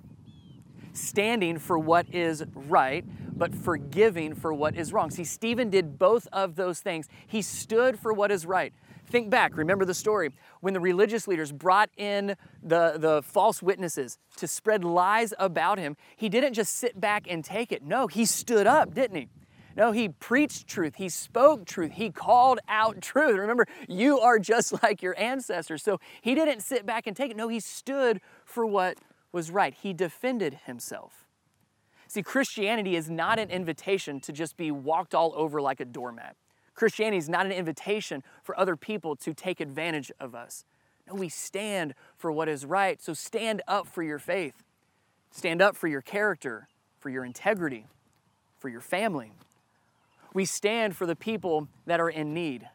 Standing 0.92 1.59
for 1.59 1.78
what 1.78 2.07
is 2.12 2.45
right, 2.54 3.04
but 3.37 3.54
forgiving 3.54 4.35
for 4.35 4.52
what 4.52 4.76
is 4.76 4.92
wrong. 4.92 5.11
See, 5.11 5.25
Stephen 5.25 5.71
did 5.71 5.99
both 5.99 6.28
of 6.33 6.54
those 6.54 6.81
things. 6.81 7.09
He 7.26 7.40
stood 7.42 7.99
for 7.99 8.12
what 8.12 8.31
is 8.31 8.45
right. 8.45 8.73
Think 9.07 9.31
back, 9.31 9.57
remember 9.57 9.85
the 9.85 9.95
story 9.95 10.31
when 10.61 10.75
the 10.75 10.81
religious 10.81 11.26
leaders 11.28 11.52
brought 11.52 11.90
in 11.97 12.37
the, 12.62 12.95
the 12.97 13.23
false 13.23 13.62
witnesses 13.62 14.19
to 14.37 14.47
spread 14.47 14.85
lies 14.85 15.35
about 15.38 15.78
him. 15.78 15.97
He 16.16 16.28
didn't 16.28 16.54
just 16.54 16.76
sit 16.76 17.00
back 17.00 17.26
and 17.28 17.45
take 17.45 17.73
it. 17.73 17.83
No, 17.83 18.07
he 18.07 18.25
stood 18.25 18.66
up, 18.66 18.95
didn't 18.95 19.16
he? 19.16 19.28
No, 19.76 19.92
he 19.92 20.09
preached 20.09 20.69
truth. 20.69 20.97
He 20.97 21.09
spoke 21.09 21.64
truth. 21.64 21.92
He 21.92 22.11
called 22.11 22.59
out 22.69 23.00
truth. 23.00 23.37
Remember, 23.37 23.66
you 23.88 24.19
are 24.21 24.38
just 24.38 24.73
like 24.83 25.02
your 25.02 25.19
ancestors. 25.19 25.83
So 25.83 25.99
he 26.21 26.35
didn't 26.35 26.61
sit 26.61 26.87
back 26.87 27.07
and 27.07 27.16
take 27.16 27.31
it. 27.31 27.37
No, 27.37 27.49
he 27.49 27.61
stood 27.61 28.21
for 28.52 28.66
what 28.66 28.99
was 29.32 29.50
right. 29.50 29.75
He 29.75 29.92
defended 29.92 30.61
himself. 30.66 31.25
See, 32.06 32.23
Christianity 32.23 32.94
is 32.94 33.09
not 33.09 33.38
an 33.38 33.50
invitation 33.50 34.21
to 34.21 34.32
just 34.32 34.56
be 34.56 34.71
walked 34.71 35.14
all 35.14 35.32
over 35.35 35.62
like 35.62 35.80
a 35.80 35.85
doormat. 35.87 36.37
Christianity 36.75 37.16
is 37.16 37.28
not 37.28 37.47
an 37.47 37.52
invitation 37.52 38.23
for 38.42 38.59
other 38.59 38.76
people 38.76 39.16
to 39.16 39.32
take 39.32 39.61
advantage 39.61 40.12
of 40.21 40.35
us. 40.35 40.64
No, 41.06 41.14
we 41.14 41.28
stand 41.28 41.94
for 42.16 42.30
what 42.30 42.49
is 42.49 42.64
right. 42.64 43.02
So 43.02 43.14
stand 43.14 43.62
up 43.66 43.87
for 43.87 44.02
your 44.02 44.18
faith. 44.18 44.62
Stand 45.30 45.62
up 45.62 45.75
for 45.76 45.88
your 45.88 46.02
character, 46.02 46.68
for 46.99 47.09
your 47.09 47.25
integrity, 47.25 47.87
for 48.59 48.68
your 48.68 48.80
family. 48.80 49.32
We 50.35 50.44
stand 50.44 50.97
for 50.97 51.06
the 51.06 51.16
people 51.16 51.68
that 51.87 52.00
are 52.00 52.11
in 52.11 52.35
need. 52.35 52.68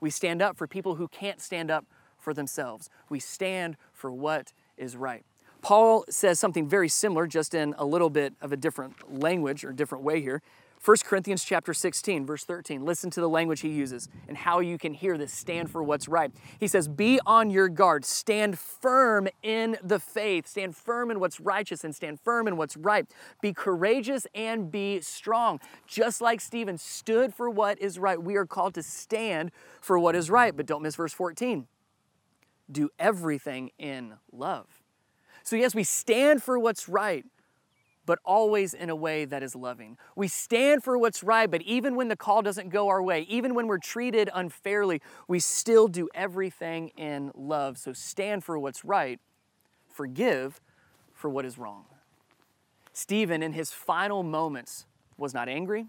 We 0.00 0.10
stand 0.10 0.42
up 0.42 0.56
for 0.56 0.66
people 0.66 0.96
who 0.96 1.08
can't 1.08 1.40
stand 1.40 1.70
up 1.70 1.86
for 2.18 2.34
themselves. 2.34 2.88
We 3.08 3.20
stand 3.20 3.76
for 3.92 4.12
what 4.12 4.52
is 4.80 4.96
right. 4.96 5.24
Paul 5.62 6.04
says 6.08 6.40
something 6.40 6.68
very 6.68 6.88
similar, 6.88 7.26
just 7.26 7.54
in 7.54 7.74
a 7.78 7.84
little 7.84 8.10
bit 8.10 8.32
of 8.40 8.52
a 8.52 8.56
different 8.56 9.20
language 9.20 9.64
or 9.64 9.72
different 9.72 10.02
way 10.02 10.20
here. 10.20 10.42
1 10.82 10.96
Corinthians 11.04 11.44
chapter 11.44 11.74
16, 11.74 12.24
verse 12.24 12.44
13. 12.44 12.86
Listen 12.86 13.10
to 13.10 13.20
the 13.20 13.28
language 13.28 13.60
he 13.60 13.68
uses 13.68 14.08
and 14.28 14.34
how 14.34 14.60
you 14.60 14.78
can 14.78 14.94
hear 14.94 15.18
this 15.18 15.30
stand 15.30 15.70
for 15.70 15.82
what's 15.82 16.08
right. 16.08 16.32
He 16.58 16.66
says, 16.66 16.88
Be 16.88 17.20
on 17.26 17.50
your 17.50 17.68
guard, 17.68 18.06
stand 18.06 18.58
firm 18.58 19.28
in 19.42 19.76
the 19.82 19.98
faith, 19.98 20.48
stand 20.48 20.74
firm 20.74 21.10
in 21.10 21.20
what's 21.20 21.38
righteous, 21.38 21.84
and 21.84 21.94
stand 21.94 22.18
firm 22.18 22.48
in 22.48 22.56
what's 22.56 22.78
right. 22.78 23.06
Be 23.42 23.52
courageous 23.52 24.26
and 24.34 24.72
be 24.72 25.02
strong. 25.02 25.60
Just 25.86 26.22
like 26.22 26.40
Stephen 26.40 26.78
stood 26.78 27.34
for 27.34 27.50
what 27.50 27.78
is 27.78 27.98
right, 27.98 28.20
we 28.20 28.36
are 28.36 28.46
called 28.46 28.72
to 28.74 28.82
stand 28.82 29.52
for 29.82 29.98
what 29.98 30.16
is 30.16 30.30
right. 30.30 30.56
But 30.56 30.64
don't 30.64 30.80
miss 30.80 30.96
verse 30.96 31.12
14. 31.12 31.66
Do 32.70 32.90
everything 32.98 33.70
in 33.78 34.14
love. 34.32 34.66
So, 35.42 35.56
yes, 35.56 35.74
we 35.74 35.84
stand 35.84 36.42
for 36.42 36.58
what's 36.58 36.88
right 36.88 37.24
but 38.10 38.18
always 38.24 38.74
in 38.74 38.90
a 38.90 38.96
way 38.96 39.24
that 39.24 39.40
is 39.40 39.54
loving. 39.54 39.96
We 40.16 40.26
stand 40.26 40.82
for 40.82 40.98
what's 40.98 41.22
right, 41.22 41.48
but 41.48 41.62
even 41.62 41.94
when 41.94 42.08
the 42.08 42.16
call 42.16 42.42
doesn't 42.42 42.70
go 42.70 42.88
our 42.88 43.00
way, 43.00 43.22
even 43.28 43.54
when 43.54 43.68
we're 43.68 43.78
treated 43.78 44.28
unfairly, 44.34 45.00
we 45.28 45.38
still 45.38 45.86
do 45.86 46.08
everything 46.12 46.88
in 46.96 47.30
love. 47.36 47.78
So 47.78 47.92
stand 47.92 48.42
for 48.42 48.58
what's 48.58 48.84
right, 48.84 49.20
forgive 49.88 50.60
for 51.14 51.30
what 51.30 51.44
is 51.44 51.56
wrong. 51.56 51.84
Stephen, 52.92 53.44
in 53.44 53.52
his 53.52 53.70
final 53.70 54.24
moments, 54.24 54.86
was 55.16 55.32
not 55.32 55.48
angry, 55.48 55.86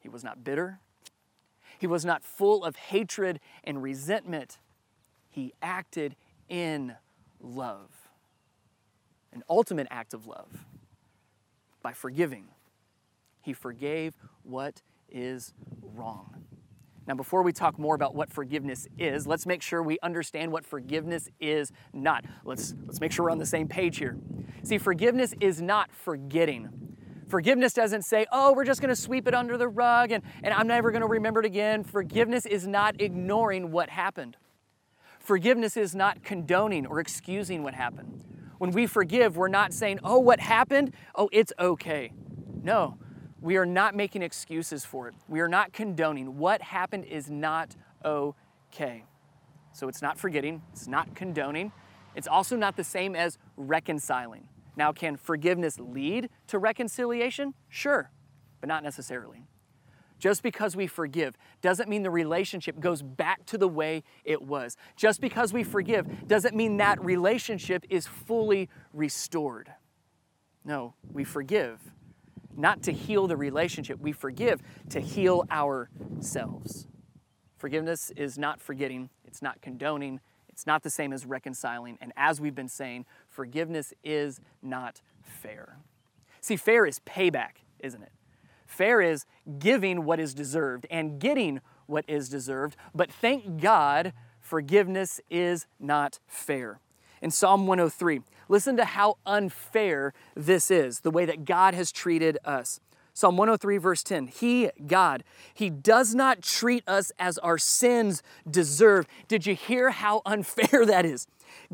he 0.00 0.10
was 0.10 0.22
not 0.22 0.44
bitter, 0.44 0.80
he 1.78 1.86
was 1.86 2.04
not 2.04 2.22
full 2.22 2.62
of 2.62 2.76
hatred 2.76 3.40
and 3.64 3.82
resentment. 3.82 4.58
He 5.32 5.54
acted 5.62 6.14
in 6.48 6.94
love, 7.40 7.90
an 9.32 9.42
ultimate 9.48 9.88
act 9.90 10.12
of 10.12 10.26
love 10.26 10.66
by 11.82 11.94
forgiving. 11.94 12.48
He 13.40 13.54
forgave 13.54 14.14
what 14.42 14.82
is 15.10 15.54
wrong. 15.82 16.44
Now, 17.06 17.14
before 17.14 17.42
we 17.42 17.52
talk 17.52 17.78
more 17.78 17.94
about 17.94 18.14
what 18.14 18.30
forgiveness 18.30 18.86
is, 18.98 19.26
let's 19.26 19.46
make 19.46 19.62
sure 19.62 19.82
we 19.82 19.98
understand 20.02 20.52
what 20.52 20.66
forgiveness 20.66 21.30
is 21.40 21.72
not. 21.94 22.24
Let's, 22.44 22.74
let's 22.86 23.00
make 23.00 23.10
sure 23.10 23.24
we're 23.24 23.32
on 23.32 23.38
the 23.38 23.46
same 23.46 23.66
page 23.66 23.96
here. 23.96 24.18
See, 24.62 24.76
forgiveness 24.76 25.34
is 25.40 25.62
not 25.62 25.90
forgetting. 25.90 26.68
Forgiveness 27.26 27.72
doesn't 27.72 28.02
say, 28.02 28.26
oh, 28.30 28.52
we're 28.52 28.66
just 28.66 28.82
going 28.82 28.94
to 28.94 29.00
sweep 29.00 29.26
it 29.26 29.34
under 29.34 29.56
the 29.56 29.66
rug 29.66 30.12
and, 30.12 30.22
and 30.44 30.52
I'm 30.52 30.68
never 30.68 30.90
going 30.90 31.00
to 31.00 31.08
remember 31.08 31.40
it 31.40 31.46
again. 31.46 31.82
Forgiveness 31.82 32.44
is 32.44 32.66
not 32.66 33.00
ignoring 33.00 33.72
what 33.72 33.88
happened. 33.88 34.36
Forgiveness 35.22 35.76
is 35.76 35.94
not 35.94 36.24
condoning 36.24 36.84
or 36.84 36.98
excusing 36.98 37.62
what 37.62 37.74
happened. 37.74 38.24
When 38.58 38.72
we 38.72 38.86
forgive, 38.86 39.36
we're 39.36 39.48
not 39.48 39.72
saying, 39.72 40.00
oh, 40.02 40.18
what 40.18 40.40
happened? 40.40 40.94
Oh, 41.14 41.28
it's 41.32 41.52
okay. 41.58 42.12
No, 42.62 42.98
we 43.40 43.56
are 43.56 43.66
not 43.66 43.94
making 43.94 44.22
excuses 44.22 44.84
for 44.84 45.08
it. 45.08 45.14
We 45.28 45.40
are 45.40 45.48
not 45.48 45.72
condoning. 45.72 46.38
What 46.38 46.60
happened 46.62 47.04
is 47.04 47.30
not 47.30 47.76
okay. 48.04 49.04
So 49.72 49.88
it's 49.88 50.02
not 50.02 50.18
forgetting, 50.18 50.62
it's 50.72 50.88
not 50.88 51.14
condoning. 51.14 51.72
It's 52.14 52.28
also 52.28 52.56
not 52.56 52.76
the 52.76 52.84
same 52.84 53.14
as 53.14 53.38
reconciling. 53.56 54.48
Now, 54.76 54.92
can 54.92 55.16
forgiveness 55.16 55.78
lead 55.78 56.30
to 56.48 56.58
reconciliation? 56.58 57.54
Sure, 57.68 58.10
but 58.60 58.68
not 58.68 58.82
necessarily. 58.82 59.44
Just 60.22 60.44
because 60.44 60.76
we 60.76 60.86
forgive 60.86 61.36
doesn't 61.62 61.88
mean 61.88 62.04
the 62.04 62.10
relationship 62.10 62.78
goes 62.78 63.02
back 63.02 63.44
to 63.46 63.58
the 63.58 63.66
way 63.66 64.04
it 64.24 64.40
was. 64.40 64.76
Just 64.94 65.20
because 65.20 65.52
we 65.52 65.64
forgive 65.64 66.28
doesn't 66.28 66.54
mean 66.54 66.76
that 66.76 67.04
relationship 67.04 67.84
is 67.90 68.06
fully 68.06 68.68
restored. 68.92 69.72
No, 70.64 70.94
we 71.12 71.24
forgive 71.24 71.80
not 72.56 72.84
to 72.84 72.92
heal 72.92 73.26
the 73.26 73.36
relationship, 73.36 73.98
we 73.98 74.12
forgive 74.12 74.62
to 74.90 75.00
heal 75.00 75.44
ourselves. 75.50 76.86
Forgiveness 77.58 78.12
is 78.16 78.38
not 78.38 78.60
forgetting, 78.60 79.10
it's 79.24 79.42
not 79.42 79.60
condoning, 79.60 80.20
it's 80.48 80.68
not 80.68 80.84
the 80.84 80.90
same 80.90 81.12
as 81.12 81.26
reconciling. 81.26 81.98
And 82.00 82.12
as 82.16 82.40
we've 82.40 82.54
been 82.54 82.68
saying, 82.68 83.06
forgiveness 83.28 83.92
is 84.04 84.40
not 84.62 85.02
fair. 85.20 85.78
See, 86.40 86.56
fair 86.56 86.86
is 86.86 87.00
payback, 87.00 87.64
isn't 87.80 88.04
it? 88.04 88.12
Fair 88.72 89.02
is 89.02 89.26
giving 89.58 90.04
what 90.04 90.18
is 90.18 90.32
deserved 90.32 90.86
and 90.90 91.20
getting 91.20 91.60
what 91.86 92.06
is 92.08 92.30
deserved. 92.30 92.74
But 92.94 93.12
thank 93.12 93.60
God, 93.60 94.14
forgiveness 94.40 95.20
is 95.28 95.66
not 95.78 96.18
fair. 96.26 96.80
In 97.20 97.30
Psalm 97.30 97.66
103, 97.66 98.22
listen 98.48 98.78
to 98.78 98.86
how 98.86 99.18
unfair 99.26 100.14
this 100.34 100.70
is, 100.70 101.00
the 101.00 101.10
way 101.10 101.26
that 101.26 101.44
God 101.44 101.74
has 101.74 101.92
treated 101.92 102.38
us. 102.46 102.80
Psalm 103.12 103.36
103, 103.36 103.76
verse 103.76 104.02
10 104.02 104.28
He, 104.28 104.70
God, 104.86 105.22
He 105.52 105.68
does 105.68 106.14
not 106.14 106.40
treat 106.40 106.82
us 106.88 107.12
as 107.18 107.36
our 107.38 107.58
sins 107.58 108.22
deserve. 108.50 109.06
Did 109.28 109.44
you 109.44 109.54
hear 109.54 109.90
how 109.90 110.22
unfair 110.26 110.86
that 110.86 111.04
is? 111.04 111.26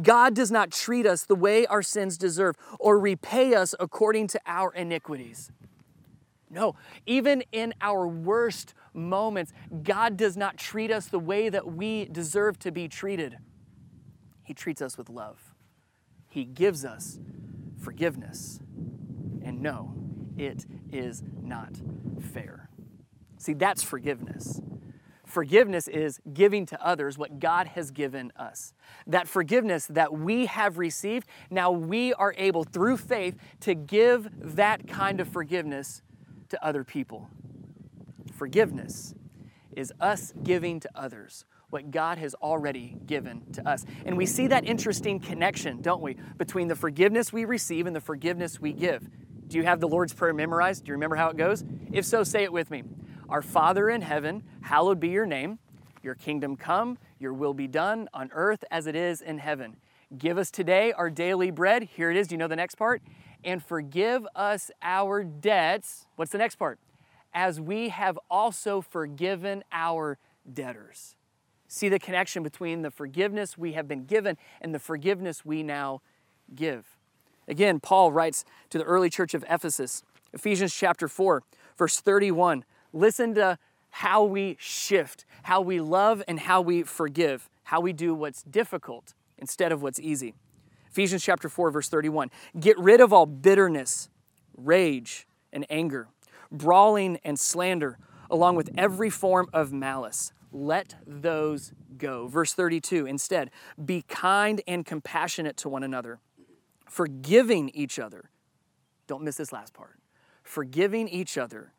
God 0.03 0.35
does 0.35 0.51
not 0.51 0.73
treat 0.73 1.07
us 1.07 1.23
the 1.23 1.37
way 1.37 1.65
our 1.67 1.83
sins 1.83 2.19
deserve 2.19 2.57
or 2.81 2.99
repay 2.99 3.55
us 3.55 3.73
according 3.79 4.27
to 4.29 4.41
our 4.47 4.75
iniquities. 4.75 5.53
No, 6.51 6.77
even 7.07 7.43
in 7.53 7.75
our 7.81 8.07
worst 8.07 8.75
moments, 8.95 9.53
God 9.83 10.17
does 10.17 10.37
not 10.37 10.57
treat 10.57 10.91
us 10.91 11.07
the 11.07 11.19
way 11.19 11.49
that 11.49 11.73
we 11.73 12.07
deserve 12.07 12.59
to 12.61 12.73
be 12.73 12.89
treated. 12.89 13.39
He 14.43 14.55
treats 14.55 14.81
us 14.81 14.97
with 14.97 15.11
love, 15.11 15.55
He 16.29 16.45
gives 16.45 16.85
us 16.85 17.19
forgiveness. 17.81 18.61
And 19.45 19.63
no, 19.63 19.95
it 20.37 20.67
is 20.93 21.23
not 21.43 21.73
fair. 22.33 22.69
See, 23.39 23.55
that's 23.55 23.83
forgiveness. 23.83 24.61
Forgiveness 25.25 25.89
is 25.89 26.21
giving 26.33 26.65
to 26.67 26.85
others 26.85 27.19
what 27.19 27.39
God 27.39 27.69
has 27.69 27.91
given 27.91 28.33
us. 28.35 28.73
That 29.07 29.29
forgiveness 29.29 29.87
that 29.87 30.13
we 30.13 30.47
have 30.47 30.79
received, 30.79 31.29
now 31.51 31.71
we 31.71 32.15
are 32.15 32.35
able 32.39 32.65
through 32.65 32.97
faith 32.97 33.37
to 33.61 33.75
give 33.75 34.31
that 34.57 34.89
kind 34.89 35.21
of 35.21 35.29
forgiveness 35.29 36.03
to 36.51 36.65
other 36.65 36.85
people. 36.85 37.29
Forgiveness 38.33 39.15
is 39.75 39.93
us 40.01 40.33
giving 40.43 40.81
to 40.81 40.91
others 40.95 41.45
what 41.71 41.91
God 41.91 42.19
has 42.19 42.35
already 42.35 42.97
given 43.07 43.43
to 43.53 43.69
us. 43.69 43.85
And 44.07 44.17
we 44.17 44.27
see 44.27 44.47
that 44.47 44.65
interesting 44.65 45.21
connection, 45.21 45.83
don't 45.83 46.01
we, 46.01 46.17
between 46.37 46.69
the 46.69 46.75
forgiveness 46.75 47.33
we 47.33 47.45
receive 47.45 47.87
and 47.87 47.95
the 47.95 48.01
forgiveness 48.01 48.59
we 48.59 48.73
give. 48.73 49.09
Do 49.49 49.59
you 49.59 49.65
have 49.65 49.81
the 49.81 49.89
Lord's 49.89 50.13
Prayer 50.13 50.33
memorized? 50.33 50.85
Do 50.85 50.89
you 50.89 50.95
remember 50.95 51.17
how 51.17 51.29
it 51.29 51.37
goes? 51.37 51.65
If 51.93 52.05
so, 52.05 52.25
say 52.25 52.45
it 52.45 52.53
with 52.53 52.71
me. 52.71 52.85
Our 53.29 53.43
Father 53.43 53.91
in 53.91 54.03
heaven, 54.03 54.43
hallowed 54.63 55.01
be 55.01 55.09
your 55.09 55.27
name. 55.27 55.59
Your 56.03 56.15
kingdom 56.15 56.57
come, 56.57 56.97
your 57.19 57.35
will 57.35 57.55
be 57.55 57.67
done 57.67 58.09
on 58.15 58.31
earth 58.33 58.65
as 58.71 58.87
it 58.87 58.95
is 58.95 59.21
in 59.21 59.39
heaven. 59.39 59.77
Give 60.17 60.39
us 60.39 60.51
today 60.51 60.93
our 60.93 61.11
daily 61.11 61.51
bread. 61.51 61.83
Here 61.83 62.11
it 62.11 62.17
is. 62.17 62.29
Do 62.29 62.35
you 62.35 62.39
know 62.39 62.49
the 62.49 62.57
next 62.57 62.77
part? 62.77 63.03
And 63.45 63.63
forgive 63.63 64.27
us 64.35 64.71
our 64.83 65.23
debts. 65.23 66.07
What's 66.17 66.33
the 66.33 66.39
next 66.39 66.57
part? 66.57 66.79
As 67.33 67.61
we 67.61 67.91
have 67.91 68.19
also 68.31 68.81
forgiven 68.81 69.63
our 69.73 70.19
debtors. 70.53 71.15
See 71.69 71.89
the 71.89 71.99
connection 71.99 72.43
between 72.43 72.83
the 72.83 72.91
forgiveness 72.91 73.59
we 73.59 73.75
have 73.75 73.87
been 73.87 74.07
given 74.07 74.39
and 74.61 74.75
the 74.75 74.79
forgiveness 74.79 75.45
we 75.45 75.63
now 75.63 76.01
give. 76.55 76.97
Again, 77.47 77.81
Paul 77.81 78.11
writes 78.11 78.45
to 78.71 78.79
the 78.79 78.85
early 78.85 79.11
church 79.11 79.35
of 79.35 79.45
Ephesus, 79.49 80.03
Ephesians 80.33 80.75
chapter 80.75 81.09
4, 81.09 81.43
verse 81.77 82.01
31. 82.01 82.65
Listen 82.93 83.35
to 83.35 83.59
how 83.91 84.25
we 84.25 84.57
shift, 84.59 85.25
how 85.45 85.61
we 85.61 85.81
love, 85.81 86.23
and 86.27 86.41
how 86.41 86.61
we 86.61 86.83
forgive, 86.83 87.49
how 87.65 87.81
we 87.81 87.93
do 87.93 88.15
what's 88.15 88.43
difficult 88.43 89.15
instead 89.39 89.73
of 89.73 89.83
what's 89.83 90.01
easy. 90.01 90.35
Ephesians 90.91 91.23
chapter 91.23 91.49
4, 91.49 91.71
verse 91.71 91.89
31. 91.89 92.31
Get 92.59 92.79
rid 92.79 93.01
of 93.01 93.13
all 93.13 93.27
bitterness, 93.27 94.09
rage, 94.57 95.27
and 95.53 95.67
anger, 95.71 96.09
brawling 96.51 97.19
and 97.25 97.39
slander, 97.39 97.99
along 98.31 98.57
with 98.57 98.71
every 98.77 99.11
form 99.11 99.49
of 99.53 99.73
malice 99.73 100.33
let 100.53 100.95
those 101.07 101.73
go. 101.97 102.27
Verse 102.27 102.55
32 102.55 103.07
instead, 103.07 103.51
be 103.83 104.03
kind 104.03 104.61
and 104.67 104.85
compassionate 104.85 105.57
to 105.59 105.69
one 105.69 105.83
another, 105.83 106.21
forgiving 106.89 107.71
each 107.71 107.99
other. 107.99 108.31
Don't 109.07 109.23
miss 109.23 109.37
this 109.37 109.53
last 109.53 109.75
part. 109.75 109.99
Forgiving 110.43 111.09
each 111.09 111.37
other, 111.37 111.73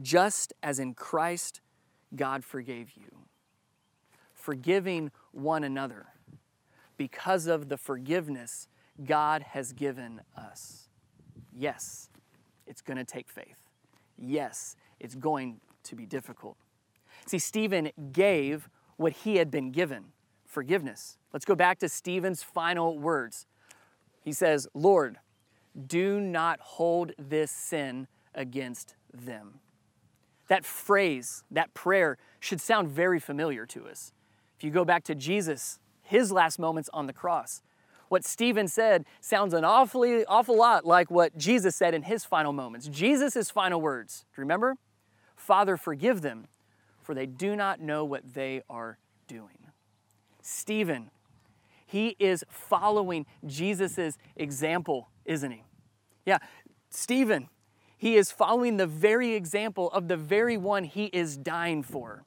just 0.00 0.52
as 0.62 0.78
in 0.78 0.94
Christ 0.94 1.60
God 2.14 2.44
forgave 2.44 2.92
you. 2.94 3.26
Forgiving 4.34 5.10
one 5.32 5.64
another 5.64 6.06
because 6.96 7.46
of 7.46 7.68
the 7.68 7.76
forgiveness 7.76 8.68
God 9.04 9.42
has 9.42 9.72
given 9.72 10.20
us. 10.36 10.88
Yes, 11.52 12.10
it's 12.66 12.82
going 12.82 12.96
to 12.96 13.04
take 13.04 13.28
faith. 13.28 13.68
Yes, 14.18 14.76
it's 15.00 15.14
going 15.14 15.60
to 15.84 15.96
be 15.96 16.06
difficult. 16.06 16.56
See, 17.26 17.38
Stephen 17.38 17.90
gave 18.12 18.68
what 18.96 19.12
he 19.12 19.36
had 19.36 19.50
been 19.50 19.70
given 19.70 20.06
forgiveness. 20.44 21.18
Let's 21.32 21.44
go 21.44 21.54
back 21.54 21.78
to 21.80 21.88
Stephen's 21.88 22.42
final 22.42 22.98
words. 22.98 23.46
He 24.22 24.32
says, 24.32 24.66
Lord, 24.74 25.18
do 25.86 26.20
not 26.20 26.60
hold 26.60 27.12
this 27.18 27.50
sin 27.50 28.08
against 28.34 28.94
them. 29.12 29.60
That 30.48 30.64
phrase, 30.64 31.44
that 31.50 31.74
prayer, 31.74 32.18
should 32.40 32.60
sound 32.60 32.88
very 32.88 33.20
familiar 33.20 33.66
to 33.66 33.86
us. 33.86 34.12
If 34.56 34.64
you 34.64 34.70
go 34.70 34.84
back 34.84 35.04
to 35.04 35.14
Jesus, 35.14 35.78
his 36.06 36.32
last 36.32 36.58
moments 36.58 36.88
on 36.92 37.06
the 37.06 37.12
cross, 37.12 37.62
what 38.08 38.24
Stephen 38.24 38.68
said 38.68 39.04
sounds 39.20 39.52
an 39.52 39.64
awfully, 39.64 40.24
awful 40.26 40.56
lot 40.56 40.84
like 40.84 41.10
what 41.10 41.36
Jesus 41.36 41.74
said 41.74 41.94
in 41.94 42.02
his 42.02 42.24
final 42.24 42.52
moments. 42.52 42.88
Jesus' 42.88 43.50
final 43.50 43.80
words, 43.80 44.24
do 44.32 44.40
you 44.40 44.42
remember? 44.42 44.76
Father, 45.34 45.76
forgive 45.76 46.22
them, 46.22 46.46
for 47.02 47.14
they 47.14 47.26
do 47.26 47.56
not 47.56 47.80
know 47.80 48.04
what 48.04 48.34
they 48.34 48.62
are 48.70 48.98
doing. 49.26 49.58
Stephen, 50.40 51.10
he 51.84 52.16
is 52.18 52.44
following 52.48 53.26
Jesus' 53.44 54.16
example, 54.36 55.08
isn't 55.24 55.50
he? 55.50 55.64
Yeah, 56.24 56.38
Stephen, 56.90 57.48
he 57.96 58.16
is 58.16 58.30
following 58.30 58.76
the 58.76 58.86
very 58.86 59.34
example 59.34 59.90
of 59.90 60.08
the 60.08 60.16
very 60.16 60.56
one 60.56 60.84
he 60.84 61.06
is 61.06 61.36
dying 61.36 61.82
for. 61.82 62.24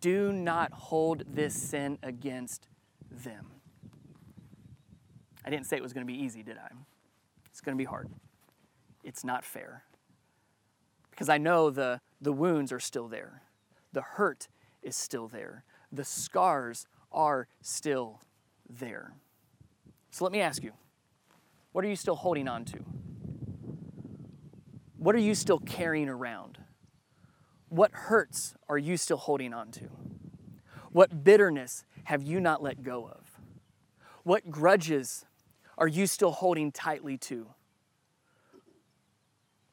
Do 0.00 0.32
not 0.32 0.72
hold 0.72 1.24
this 1.26 1.54
sin 1.54 1.98
against 2.02 2.68
them. 3.22 3.46
I 5.44 5.50
didn't 5.50 5.66
say 5.66 5.76
it 5.76 5.82
was 5.82 5.92
going 5.92 6.06
to 6.06 6.12
be 6.12 6.18
easy, 6.18 6.42
did 6.42 6.58
I? 6.58 6.68
It's 7.50 7.60
going 7.60 7.76
to 7.76 7.80
be 7.80 7.86
hard. 7.86 8.08
It's 9.02 9.24
not 9.24 9.44
fair. 9.44 9.84
Because 11.10 11.28
I 11.28 11.38
know 11.38 11.70
the, 11.70 12.00
the 12.20 12.32
wounds 12.32 12.72
are 12.72 12.80
still 12.80 13.08
there. 13.08 13.42
The 13.92 14.02
hurt 14.02 14.48
is 14.82 14.96
still 14.96 15.28
there, 15.28 15.64
the 15.92 16.04
scars 16.04 16.86
are 17.12 17.46
still 17.62 18.20
there. 18.68 19.14
So 20.10 20.24
let 20.24 20.32
me 20.32 20.40
ask 20.40 20.62
you 20.62 20.72
what 21.72 21.84
are 21.84 21.88
you 21.88 21.96
still 21.96 22.16
holding 22.16 22.48
on 22.48 22.64
to? 22.66 22.78
What 24.96 25.14
are 25.14 25.20
you 25.20 25.34
still 25.34 25.58
carrying 25.58 26.08
around? 26.08 26.58
What 27.68 27.90
hurts 27.92 28.54
are 28.68 28.78
you 28.78 28.96
still 28.96 29.16
holding 29.16 29.52
on 29.52 29.70
to? 29.72 29.88
What 30.92 31.24
bitterness 31.24 31.84
have 32.04 32.22
you 32.22 32.40
not 32.40 32.62
let 32.62 32.82
go 32.82 33.06
of? 33.06 33.40
What 34.22 34.50
grudges 34.50 35.24
are 35.76 35.88
you 35.88 36.06
still 36.06 36.30
holding 36.30 36.72
tightly 36.72 37.18
to? 37.18 37.48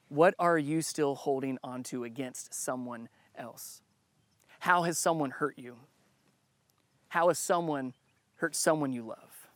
What 0.09 0.33
are 0.39 0.57
you 0.57 0.81
still 0.81 1.15
holding 1.15 1.57
onto 1.63 2.03
against 2.03 2.53
someone 2.53 3.07
else? 3.35 3.81
How 4.59 4.83
has 4.83 4.97
someone 4.97 5.31
hurt 5.31 5.57
you? 5.57 5.77
How 7.09 7.29
has 7.29 7.39
someone 7.39 7.93
hurt 8.35 8.55
someone 8.55 8.91
you 8.91 9.03
love? 9.03 9.47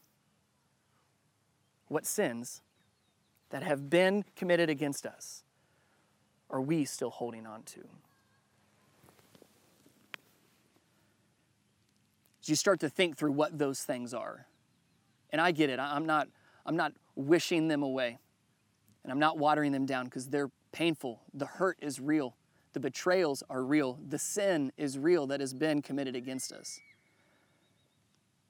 What 1.88 2.06
sins 2.06 2.62
that 3.50 3.64
have 3.64 3.90
been 3.90 4.26
committed 4.36 4.70
against 4.70 5.06
us 5.06 5.44
are 6.50 6.62
we 6.62 6.86
still 6.86 7.10
holding 7.10 7.46
on 7.46 7.64
to? 7.64 7.82
You 12.46 12.56
start 12.56 12.80
to 12.82 12.90
think 12.90 13.18
through 13.18 13.32
what 13.32 13.58
those 13.58 13.82
things 13.82 14.14
are, 14.14 14.46
and 15.32 15.42
I 15.42 15.52
get 15.52 15.70
it, 15.70 15.80
I'm 15.80 16.06
not, 16.06 16.28
I'm 16.66 16.76
not 16.76 16.94
wishing 17.16 17.68
them 17.68 17.82
away, 17.82 18.20
and 19.04 19.12
I'm 19.12 19.20
not 19.20 19.38
watering 19.38 19.72
them 19.72 19.86
down 19.86 20.06
because 20.06 20.28
they're 20.28 20.52
painful. 20.72 21.22
The 21.34 21.46
hurt 21.46 21.78
is 21.82 22.00
real. 22.00 22.36
The 22.74 22.80
betrayals 22.80 23.42
are 23.50 23.64
real. 23.64 24.00
The 24.08 24.20
sin 24.20 24.72
is 24.78 24.98
real 24.98 25.28
that 25.28 25.40
has 25.40 25.54
been 25.54 25.82
committed 25.82 26.16
against 26.16 26.52
us. 26.52 26.80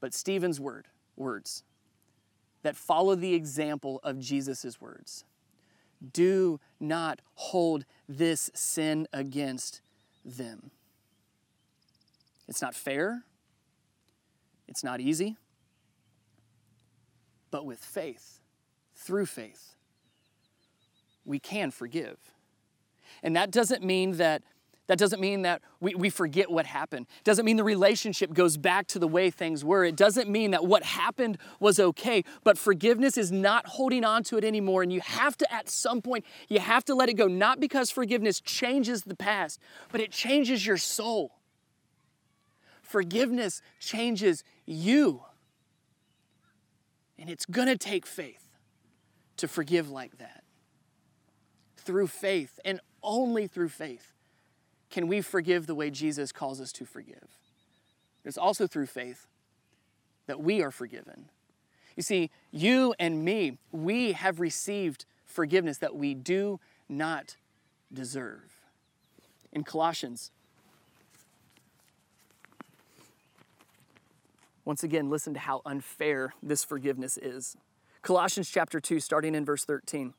But 0.02 0.14
Stephen's 0.14 0.60
word, 0.60 0.88
words 1.16 1.64
that 2.64 2.76
follow 2.76 3.14
the 3.14 3.36
example 3.36 4.00
of 4.04 4.20
Jesus' 4.20 4.82
words. 4.82 5.24
Do 6.12 6.60
not 6.80 7.22
hold 7.36 7.86
this 8.10 8.50
sin 8.56 9.08
against 9.14 9.82
them. 10.26 10.72
It's 12.48 12.64
not 12.64 12.74
fair. 12.74 13.24
It's 14.68 14.84
not 14.84 15.00
easy. 15.00 15.38
But 17.52 17.66
with 17.66 17.80
faith, 17.80 18.40
through 18.96 19.28
faith, 19.28 19.76
we 21.24 21.40
can 21.40 21.72
forgive. 21.72 22.18
And 23.24 23.36
that 23.36 23.52
doesn't 23.52 23.84
mean 23.84 24.18
that 24.18 24.44
that 24.88 25.00
doesn't 25.00 25.20
mean 25.20 25.42
that 25.44 25.62
we, 25.80 25.96
we 25.96 26.10
forget 26.10 26.52
what 26.52 26.66
happened. 26.66 27.08
It 27.18 27.24
doesn't 27.24 27.46
mean 27.46 27.58
the 27.58 27.64
relationship 27.64 28.34
goes 28.34 28.56
back 28.56 28.88
to 28.88 29.00
the 29.00 29.08
way 29.08 29.32
things 29.32 29.66
were. 29.66 29.84
It 29.84 29.96
doesn't 29.96 30.30
mean 30.30 30.52
that 30.52 30.66
what 30.66 30.84
happened 30.84 31.38
was 31.60 31.80
okay. 31.80 32.24
But 32.44 32.58
forgiveness 32.58 33.18
is 33.18 33.32
not 33.32 33.66
holding 33.66 34.04
on 34.04 34.24
to 34.26 34.38
it 34.38 34.44
anymore. 34.44 34.84
And 34.84 34.94
you 34.94 35.02
have 35.02 35.38
to, 35.38 35.54
at 35.54 35.70
some 35.70 36.02
point, 36.02 36.24
you 36.50 36.60
have 36.60 36.86
to 36.86 36.94
let 36.94 37.10
it 37.10 37.14
go. 37.14 37.28
Not 37.28 37.60
because 37.60 37.90
forgiveness 37.90 38.40
changes 38.40 39.04
the 39.04 39.16
past, 39.16 39.60
but 39.92 40.02
it 40.02 40.12
changes 40.12 40.66
your 40.66 40.78
soul. 40.78 41.35
Forgiveness 42.96 43.62
changes 43.78 44.42
you. 44.66 45.24
And 47.20 47.30
it's 47.30 47.46
going 47.46 47.68
to 47.68 47.78
take 47.78 48.06
faith 48.06 48.48
to 49.36 49.50
forgive 49.50 49.92
like 49.92 50.18
that. 50.20 50.46
Through 51.76 52.08
faith 52.08 52.58
and 52.64 52.80
only 53.04 53.48
through 53.48 53.68
faith 53.68 54.14
can 54.90 55.10
we 55.10 55.20
forgive 55.20 55.68
the 55.68 55.76
way 55.76 55.90
Jesus 55.90 56.32
calls 56.32 56.62
us 56.62 56.72
to 56.72 56.86
forgive. 56.86 57.28
It's 58.24 58.38
also 58.38 58.66
through 58.66 58.86
faith 58.86 59.28
that 60.28 60.40
we 60.40 60.64
are 60.64 60.72
forgiven. 60.72 61.26
You 61.98 62.04
see, 62.04 62.32
you 62.50 62.96
and 62.98 63.26
me, 63.26 63.58
we 63.74 64.14
have 64.14 64.40
received 64.40 65.04
forgiveness 65.26 65.80
that 65.80 65.98
we 65.98 66.14
do 66.14 66.62
not 66.88 67.36
deserve. 67.92 68.54
In 69.52 69.66
Colossians, 69.66 70.32
once 74.66 74.84
again, 74.84 75.10
listen 75.10 75.34
to 75.36 75.40
how 75.40 75.62
unfair 75.66 76.34
this 76.42 76.64
forgiveness 76.64 77.18
is. 77.18 77.56
Colossians 78.02 78.50
chapter 78.50 78.80
2, 78.80 79.00
starting 79.00 79.36
in 79.36 79.46
verse 79.46 79.64
13. 79.64 80.14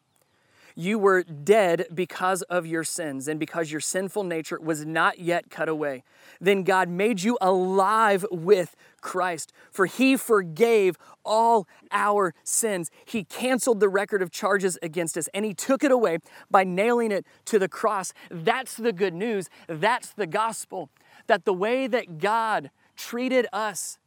You 0.78 0.98
were 0.98 1.22
dead 1.22 1.86
because 1.94 2.42
of 2.42 2.66
your 2.66 2.84
sins 2.84 3.28
and 3.28 3.40
because 3.40 3.72
your 3.72 3.80
sinful 3.80 4.24
nature 4.24 4.60
was 4.60 4.84
not 4.84 5.18
yet 5.18 5.48
cut 5.48 5.70
away. 5.70 6.04
Then 6.38 6.64
God 6.64 6.90
made 6.90 7.22
you 7.22 7.38
alive 7.40 8.26
with 8.30 8.76
Christ, 9.00 9.54
for 9.70 9.86
he 9.86 10.18
forgave 10.18 10.98
all 11.24 11.66
our 11.90 12.34
sins. 12.44 12.90
He 13.06 13.24
canceled 13.24 13.80
the 13.80 13.88
record 13.88 14.20
of 14.20 14.30
charges 14.30 14.78
against 14.82 15.16
us 15.16 15.28
and 15.32 15.46
he 15.46 15.54
took 15.54 15.82
it 15.82 15.90
away 15.90 16.18
by 16.50 16.62
nailing 16.62 17.10
it 17.10 17.24
to 17.46 17.58
the 17.58 17.68
cross. 17.68 18.12
That's 18.30 18.74
the 18.74 18.92
good 18.92 19.14
news. 19.14 19.48
That's 19.68 20.10
the 20.10 20.26
gospel. 20.26 20.90
That 21.26 21.46
the 21.46 21.54
way 21.54 21.86
that 21.86 22.18
God 22.18 22.70
treated 22.96 23.46
us 23.50 23.98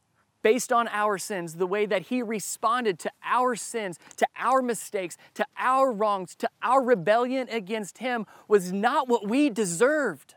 based 0.42 0.72
on 0.72 0.88
our 0.88 1.18
sins, 1.18 1.54
the 1.54 1.66
way 1.66 1.86
that 1.86 2.02
He 2.02 2.22
responded 2.22 2.98
to 3.00 3.10
our 3.24 3.56
sins, 3.56 3.98
to 4.16 4.26
our 4.36 4.62
mistakes, 4.62 5.16
to 5.34 5.46
our 5.58 5.92
wrongs, 5.92 6.34
to 6.36 6.48
our 6.62 6.82
rebellion 6.82 7.48
against 7.50 7.98
Him 7.98 8.26
was 8.48 8.72
not 8.72 9.08
what 9.08 9.28
we 9.28 9.50
deserved. 9.50 10.34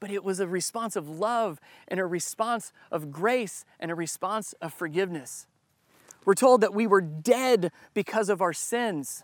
But 0.00 0.10
it 0.10 0.24
was 0.24 0.40
a 0.40 0.46
response 0.46 0.96
of 0.96 1.08
love 1.08 1.60
and 1.88 1.98
a 1.98 2.04
response 2.06 2.72
of 2.90 3.10
grace 3.10 3.64
and 3.80 3.90
a 3.90 3.94
response 3.94 4.52
of 4.60 4.72
forgiveness. 4.74 5.46
We're 6.24 6.34
told 6.34 6.60
that 6.60 6.74
we 6.74 6.86
were 6.86 7.00
dead 7.00 7.70
because 7.92 8.28
of 8.28 8.40
our 8.40 8.52
sins, 8.52 9.22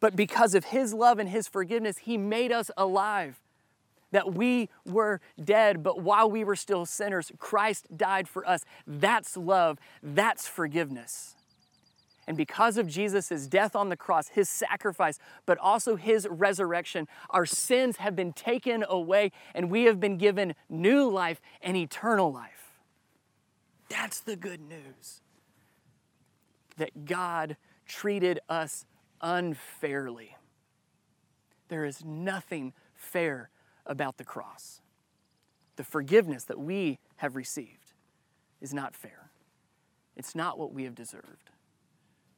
but 0.00 0.16
because 0.16 0.54
of 0.54 0.66
His 0.66 0.92
love 0.94 1.18
and 1.18 1.28
His 1.28 1.48
forgiveness, 1.48 1.98
He 1.98 2.16
made 2.16 2.52
us 2.52 2.70
alive 2.76 3.40
that 4.14 4.32
we 4.32 4.68
were 4.86 5.20
dead, 5.42 5.82
but 5.82 6.00
while 6.00 6.30
we 6.30 6.44
were 6.44 6.54
still 6.54 6.86
sinners, 6.86 7.32
Christ 7.38 7.88
died 7.96 8.28
for 8.28 8.48
us. 8.48 8.64
That's 8.86 9.36
love, 9.36 9.80
that's 10.04 10.46
forgiveness. 10.46 11.34
And 12.28 12.36
because 12.36 12.78
of 12.78 12.86
Jesus' 12.86 13.48
death 13.48 13.74
on 13.74 13.88
the 13.88 13.96
cross, 13.96 14.28
his 14.28 14.48
sacrifice, 14.48 15.18
but 15.46 15.58
also 15.58 15.96
his 15.96 16.28
resurrection, 16.30 17.08
our 17.30 17.44
sins 17.44 17.96
have 17.96 18.14
been 18.14 18.32
taken 18.32 18.84
away 18.88 19.32
and 19.52 19.68
we 19.68 19.82
have 19.82 19.98
been 19.98 20.16
given 20.16 20.54
new 20.68 21.10
life 21.10 21.40
and 21.60 21.76
eternal 21.76 22.32
life. 22.32 22.70
That's 23.88 24.20
the 24.20 24.36
good 24.36 24.60
news. 24.60 25.22
That 26.76 27.04
God 27.04 27.56
treated 27.84 28.38
us 28.48 28.86
unfairly. 29.20 30.36
There 31.66 31.84
is 31.84 32.04
nothing 32.04 32.74
fair 32.94 33.50
about 33.86 34.16
the 34.16 34.24
cross. 34.24 34.80
The 35.76 35.84
forgiveness 35.84 36.44
that 36.44 36.58
we 36.58 36.98
have 37.16 37.36
received 37.36 37.92
is 38.60 38.72
not 38.72 38.94
fair, 38.94 39.30
it's 40.16 40.34
not 40.34 40.58
what 40.58 40.72
we 40.72 40.84
have 40.84 40.94
deserved. 40.94 41.50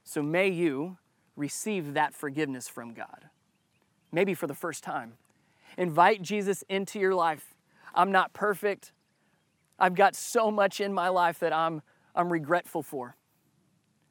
So 0.04 0.22
may 0.22 0.48
you 0.48 0.98
receive 1.34 1.94
that 1.94 2.14
forgiveness 2.14 2.68
from 2.68 2.94
God, 2.94 3.28
maybe 4.12 4.34
for 4.34 4.46
the 4.46 4.54
first 4.54 4.82
time. 4.82 5.14
Invite 5.76 6.22
Jesus 6.22 6.64
into 6.68 6.98
your 6.98 7.14
life. 7.14 7.54
I'm 7.94 8.12
not 8.12 8.32
perfect. 8.32 8.92
I've 9.78 9.94
got 9.94 10.14
so 10.14 10.50
much 10.50 10.80
in 10.80 10.94
my 10.94 11.08
life 11.08 11.38
that 11.40 11.52
I'm, 11.52 11.82
I'm 12.14 12.32
regretful 12.32 12.82
for. 12.82 13.16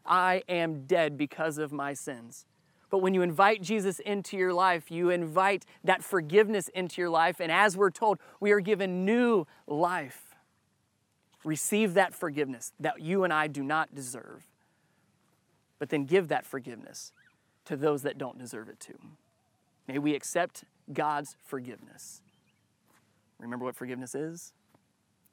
I 0.05 0.43
am 0.47 0.85
dead 0.85 1.17
because 1.17 1.57
of 1.57 1.71
my 1.71 1.93
sins. 1.93 2.45
But 2.89 2.99
when 2.99 3.13
you 3.13 3.21
invite 3.21 3.61
Jesus 3.61 3.99
into 3.99 4.37
your 4.37 4.53
life, 4.53 4.91
you 4.91 5.09
invite 5.09 5.65
that 5.83 6.03
forgiveness 6.03 6.67
into 6.69 7.01
your 7.01 7.09
life. 7.09 7.39
And 7.39 7.51
as 7.51 7.75
we're 7.75 7.89
told, 7.89 8.19
we 8.39 8.51
are 8.51 8.59
given 8.59 9.05
new 9.05 9.45
life. 9.67 10.35
Receive 11.43 11.93
that 11.95 12.13
forgiveness 12.13 12.73
that 12.79 13.01
you 13.01 13.23
and 13.23 13.33
I 13.33 13.47
do 13.47 13.63
not 13.63 13.93
deserve. 13.93 14.47
But 15.77 15.89
then 15.89 16.05
give 16.05 16.29
that 16.29 16.45
forgiveness 16.45 17.11
to 17.65 17.75
those 17.75 18.03
that 18.03 18.17
don't 18.17 18.37
deserve 18.37 18.69
it 18.69 18.79
too. 18.79 18.97
May 19.87 19.99
we 19.99 20.15
accept 20.15 20.63
God's 20.91 21.35
forgiveness. 21.43 22.21
Remember 23.39 23.65
what 23.65 23.75
forgiveness 23.75 24.15
is? 24.15 24.53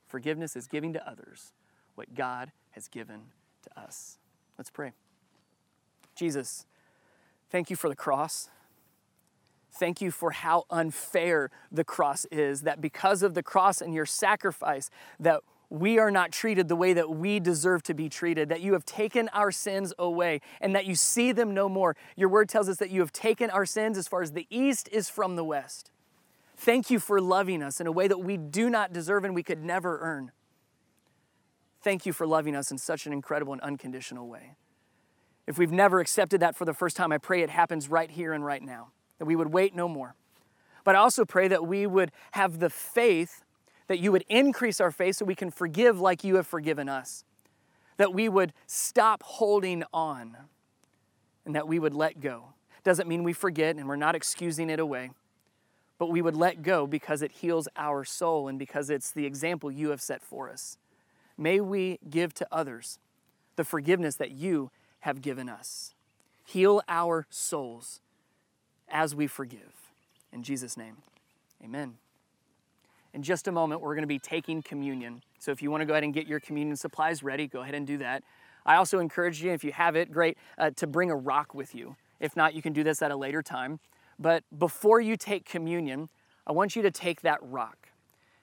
Forgiveness 0.09 0.57
is 0.57 0.67
giving 0.67 0.93
to 0.93 1.09
others 1.09 1.53
what 1.95 2.15
God 2.15 2.53
has 2.73 2.89
given 2.89 3.21
to 3.63 3.81
us. 3.81 4.19
Let's 4.59 4.71
pray. 4.71 4.93
Jesus, 6.15 6.67
Thank 7.53 7.69
you 7.69 7.77
for 7.77 7.91
the 7.91 7.95
cross. 7.95 8.49
Thank 9.73 10.01
you 10.01 10.11
for 10.11 10.31
how 10.31 10.65
unfair 10.71 11.51
the 11.71 11.85
cross 11.85 12.25
is, 12.33 12.63
that 12.63 12.81
because 12.81 13.23
of 13.23 13.35
the 13.35 13.43
cross 13.43 13.83
and 13.83 13.93
your 13.93 14.07
sacrifice, 14.07 14.89
that 15.21 15.43
we 15.69 15.99
are 15.99 16.11
not 16.11 16.33
treated 16.33 16.69
the 16.69 16.77
way 16.77 16.95
that 16.95 17.11
we 17.11 17.41
deserve 17.41 17.83
to 17.83 17.95
be 17.95 18.09
treated, 18.09 18.49
that 18.49 18.63
you 18.63 18.73
have 18.73 18.87
taken 18.87 19.29
our 19.35 19.51
sins 19.51 19.93
away 19.99 20.41
and 20.63 20.75
that 20.75 20.87
you 20.87 20.95
see 20.95 21.31
them 21.31 21.53
no 21.53 21.69
more. 21.69 21.95
Your 22.17 22.31
word 22.31 22.49
tells 22.49 22.71
us 22.71 22.79
that 22.79 22.89
you 22.89 23.01
have 23.01 23.13
taken 23.13 23.51
our 23.51 23.67
sins 23.67 23.99
as 23.99 24.09
far 24.09 24.23
as 24.23 24.33
the 24.33 24.47
east 24.49 24.89
is 24.91 25.11
from 25.11 25.37
the 25.37 25.45
west. 25.45 25.91
Thank 26.57 26.91
you 26.91 26.99
for 26.99 27.21
loving 27.21 27.63
us 27.63 27.83
in 27.83 27.87
a 27.87 27.93
way 27.93 28.09
that 28.09 28.21
we 28.21 28.39
do 28.39 28.71
not 28.71 28.95
deserve 28.95 29.25
and 29.25 29.35
we 29.35 29.43
could 29.43 29.63
never 29.63 29.99
earn. 30.01 30.33
Thank 31.83 32.07
you 32.07 32.15
for 32.15 32.27
loving 32.27 32.57
us 32.57 32.71
in 32.71 32.79
such 32.79 33.07
an 33.07 33.13
incredible 33.13 33.53
and 33.53 33.61
unconditional 33.61 34.27
way. 34.27 34.57
If 35.47 35.59
we've 35.59 35.73
never 35.73 36.01
accepted 36.01 36.41
that 36.41 36.57
for 36.57 36.65
the 36.65 36.75
first 36.75 36.97
time, 36.97 37.13
I 37.13 37.19
pray 37.19 37.43
it 37.43 37.51
happens 37.51 37.89
right 37.89 38.11
here 38.11 38.33
and 38.33 38.45
right 38.45 38.63
now, 38.63 38.93
that 39.19 39.25
we 39.25 39.37
would 39.37 39.53
wait 39.53 39.75
no 39.75 39.89
more. 39.89 40.15
But 40.85 40.95
I 40.95 40.99
also 40.99 41.25
pray 41.25 41.49
that 41.49 41.67
we 41.67 41.87
would 41.87 42.13
have 42.33 42.59
the 42.59 42.71
faith, 42.71 43.45
that 43.89 43.99
you 43.99 44.13
would 44.13 44.25
increase 44.29 44.81
our 44.81 44.91
faith 44.91 45.17
so 45.17 45.25
we 45.25 45.35
can 45.35 45.51
forgive 45.51 46.01
like 46.01 46.25
you 46.25 46.37
have 46.37 46.47
forgiven 46.47 46.89
us, 46.89 47.25
that 47.97 48.15
we 48.15 48.29
would 48.29 48.53
stop 48.67 49.23
holding 49.23 49.85
on, 49.93 50.37
and 51.45 51.55
that 51.55 51.67
we 51.67 51.79
would 51.79 51.95
let 51.95 52.21
go. 52.21 52.55
Doesn't 52.85 53.09
mean 53.09 53.23
we 53.23 53.33
forget 53.33 53.77
and 53.77 53.89
we're 53.89 53.97
not 53.97 54.15
excusing 54.15 54.71
it 54.71 54.81
away, 54.81 55.11
but 55.99 56.11
we 56.11 56.23
would 56.23 56.37
let 56.37 56.63
go 56.63 56.87
because 56.87 57.23
it 57.23 57.33
heals 57.33 57.69
our 57.77 58.05
soul 58.05 58.49
and 58.49 58.59
because 58.59 58.91
it's 58.91 59.13
the 59.13 59.25
example 59.25 59.71
you 59.71 59.91
have 59.91 60.01
set 60.01 60.23
for 60.23 60.51
us. 60.51 60.79
May 61.39 61.61
we 61.61 61.99
give 62.09 62.35
to 62.35 62.47
others 62.51 62.99
the 63.57 63.65
forgiveness 63.65 64.17
that 64.17 64.33
you 64.33 64.71
have 65.03 65.23
given 65.23 65.49
us. 65.49 65.95
Heal 66.45 66.83
our 66.89 67.27
souls 67.31 68.01
as 68.89 69.15
we 69.15 69.27
forgive. 69.27 69.91
In 70.33 70.43
Jesus' 70.43 70.77
name, 70.77 70.99
amen. 71.63 71.95
In 73.13 73.23
just 73.23 73.47
a 73.47 73.53
moment, 73.53 73.81
we're 73.81 73.95
going 73.95 74.05
to 74.05 74.09
be 74.09 74.19
taking 74.19 74.63
communion. 74.63 75.23
So 75.39 75.51
if 75.51 75.61
you 75.61 75.71
want 75.71 75.83
to 75.83 75.87
go 75.87 75.93
ahead 75.93 76.05
and 76.05 76.15
get 76.15 76.27
your 76.27 76.41
communion 76.41 76.77
supplies 76.77 77.23
ready, 77.23 77.47
go 77.47 77.61
ahead 77.61 77.75
and 77.75 77.87
do 77.87 77.99
that. 77.99 78.23
I 78.65 78.77
also 78.77 79.01
encourage 79.01 79.43
you, 79.43 79.51
if 79.51 79.65
you 79.65 79.73
have 79.73 79.97
it, 79.97 80.11
great, 80.11 80.39
uh, 80.57 80.71
to 80.77 80.87
bring 80.87 81.11
a 81.11 81.17
rock 81.17 81.53
with 81.53 81.75
you. 81.75 81.97
If 82.21 82.37
not, 82.37 82.55
you 82.55 82.63
can 82.63 82.73
do 82.73 82.85
this 82.85 83.03
at 83.03 83.11
a 83.11 83.17
later 83.17 83.43
time. 83.43 83.81
But 84.19 84.45
before 84.57 85.01
you 85.01 85.17
take 85.17 85.45
communion, 85.45 86.09
I 86.47 86.53
want 86.53 86.77
you 86.77 86.83
to 86.83 86.91
take 86.91 87.23
that 87.23 87.41
rock. 87.43 87.89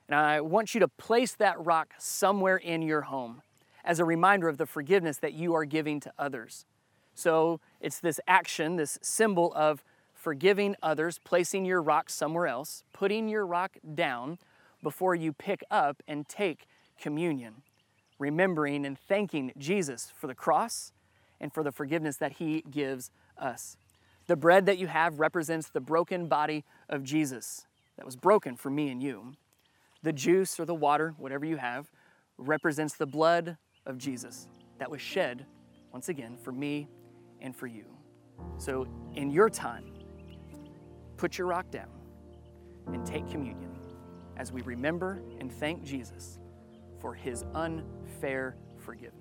And 0.07 0.15
I 0.15 0.41
want 0.41 0.73
you 0.73 0.79
to 0.81 0.87
place 0.87 1.33
that 1.35 1.63
rock 1.63 1.93
somewhere 1.97 2.57
in 2.57 2.81
your 2.81 3.01
home 3.01 3.41
as 3.83 3.99
a 3.99 4.05
reminder 4.05 4.47
of 4.49 4.57
the 4.57 4.65
forgiveness 4.65 5.17
that 5.17 5.33
you 5.33 5.53
are 5.53 5.65
giving 5.65 5.99
to 6.01 6.13
others. 6.17 6.65
So 7.13 7.59
it's 7.81 7.99
this 7.99 8.19
action, 8.27 8.75
this 8.75 8.97
symbol 9.01 9.53
of 9.53 9.83
forgiving 10.13 10.75
others, 10.83 11.19
placing 11.23 11.65
your 11.65 11.81
rock 11.81 12.09
somewhere 12.09 12.47
else, 12.47 12.83
putting 12.93 13.29
your 13.29 13.45
rock 13.45 13.77
down 13.95 14.37
before 14.83 15.15
you 15.15 15.33
pick 15.33 15.63
up 15.71 16.01
and 16.07 16.27
take 16.27 16.67
communion, 16.99 17.61
remembering 18.17 18.85
and 18.85 18.97
thanking 18.97 19.51
Jesus 19.57 20.11
for 20.15 20.27
the 20.27 20.35
cross 20.35 20.91
and 21.39 21.53
for 21.53 21.63
the 21.63 21.71
forgiveness 21.71 22.17
that 22.17 22.33
he 22.33 22.63
gives 22.69 23.11
us. 23.37 23.77
The 24.27 24.35
bread 24.35 24.65
that 24.65 24.77
you 24.77 24.87
have 24.87 25.19
represents 25.19 25.69
the 25.69 25.79
broken 25.79 26.27
body 26.27 26.63
of 26.87 27.03
Jesus 27.03 27.65
that 27.97 28.05
was 28.05 28.15
broken 28.15 28.55
for 28.55 28.69
me 28.69 28.89
and 28.89 29.01
you. 29.01 29.33
The 30.03 30.13
juice 30.13 30.59
or 30.59 30.65
the 30.65 30.75
water, 30.75 31.15
whatever 31.17 31.45
you 31.45 31.57
have, 31.57 31.91
represents 32.37 32.95
the 32.95 33.05
blood 33.05 33.57
of 33.89 33.97
Jesus 33.97 34.47
that 34.77 34.89
was 34.89 35.01
shed, 35.01 35.45
once 35.91 36.07
again, 36.09 36.37
for 36.37 36.51
me 36.51 36.87
and 37.41 37.55
for 37.55 37.67
you. 37.67 37.85
So, 38.57 38.87
in 39.15 39.29
your 39.31 39.49
time, 39.49 39.85
put 41.17 41.37
your 41.37 41.47
rock 41.47 41.69
down 41.71 41.89
and 42.87 43.05
take 43.05 43.29
communion 43.29 43.71
as 44.37 44.53
we 44.53 44.61
remember 44.61 45.21
and 45.39 45.51
thank 45.51 45.83
Jesus 45.83 46.39
for 47.01 47.13
his 47.13 47.43
unfair 47.53 48.55
forgiveness. 48.77 49.18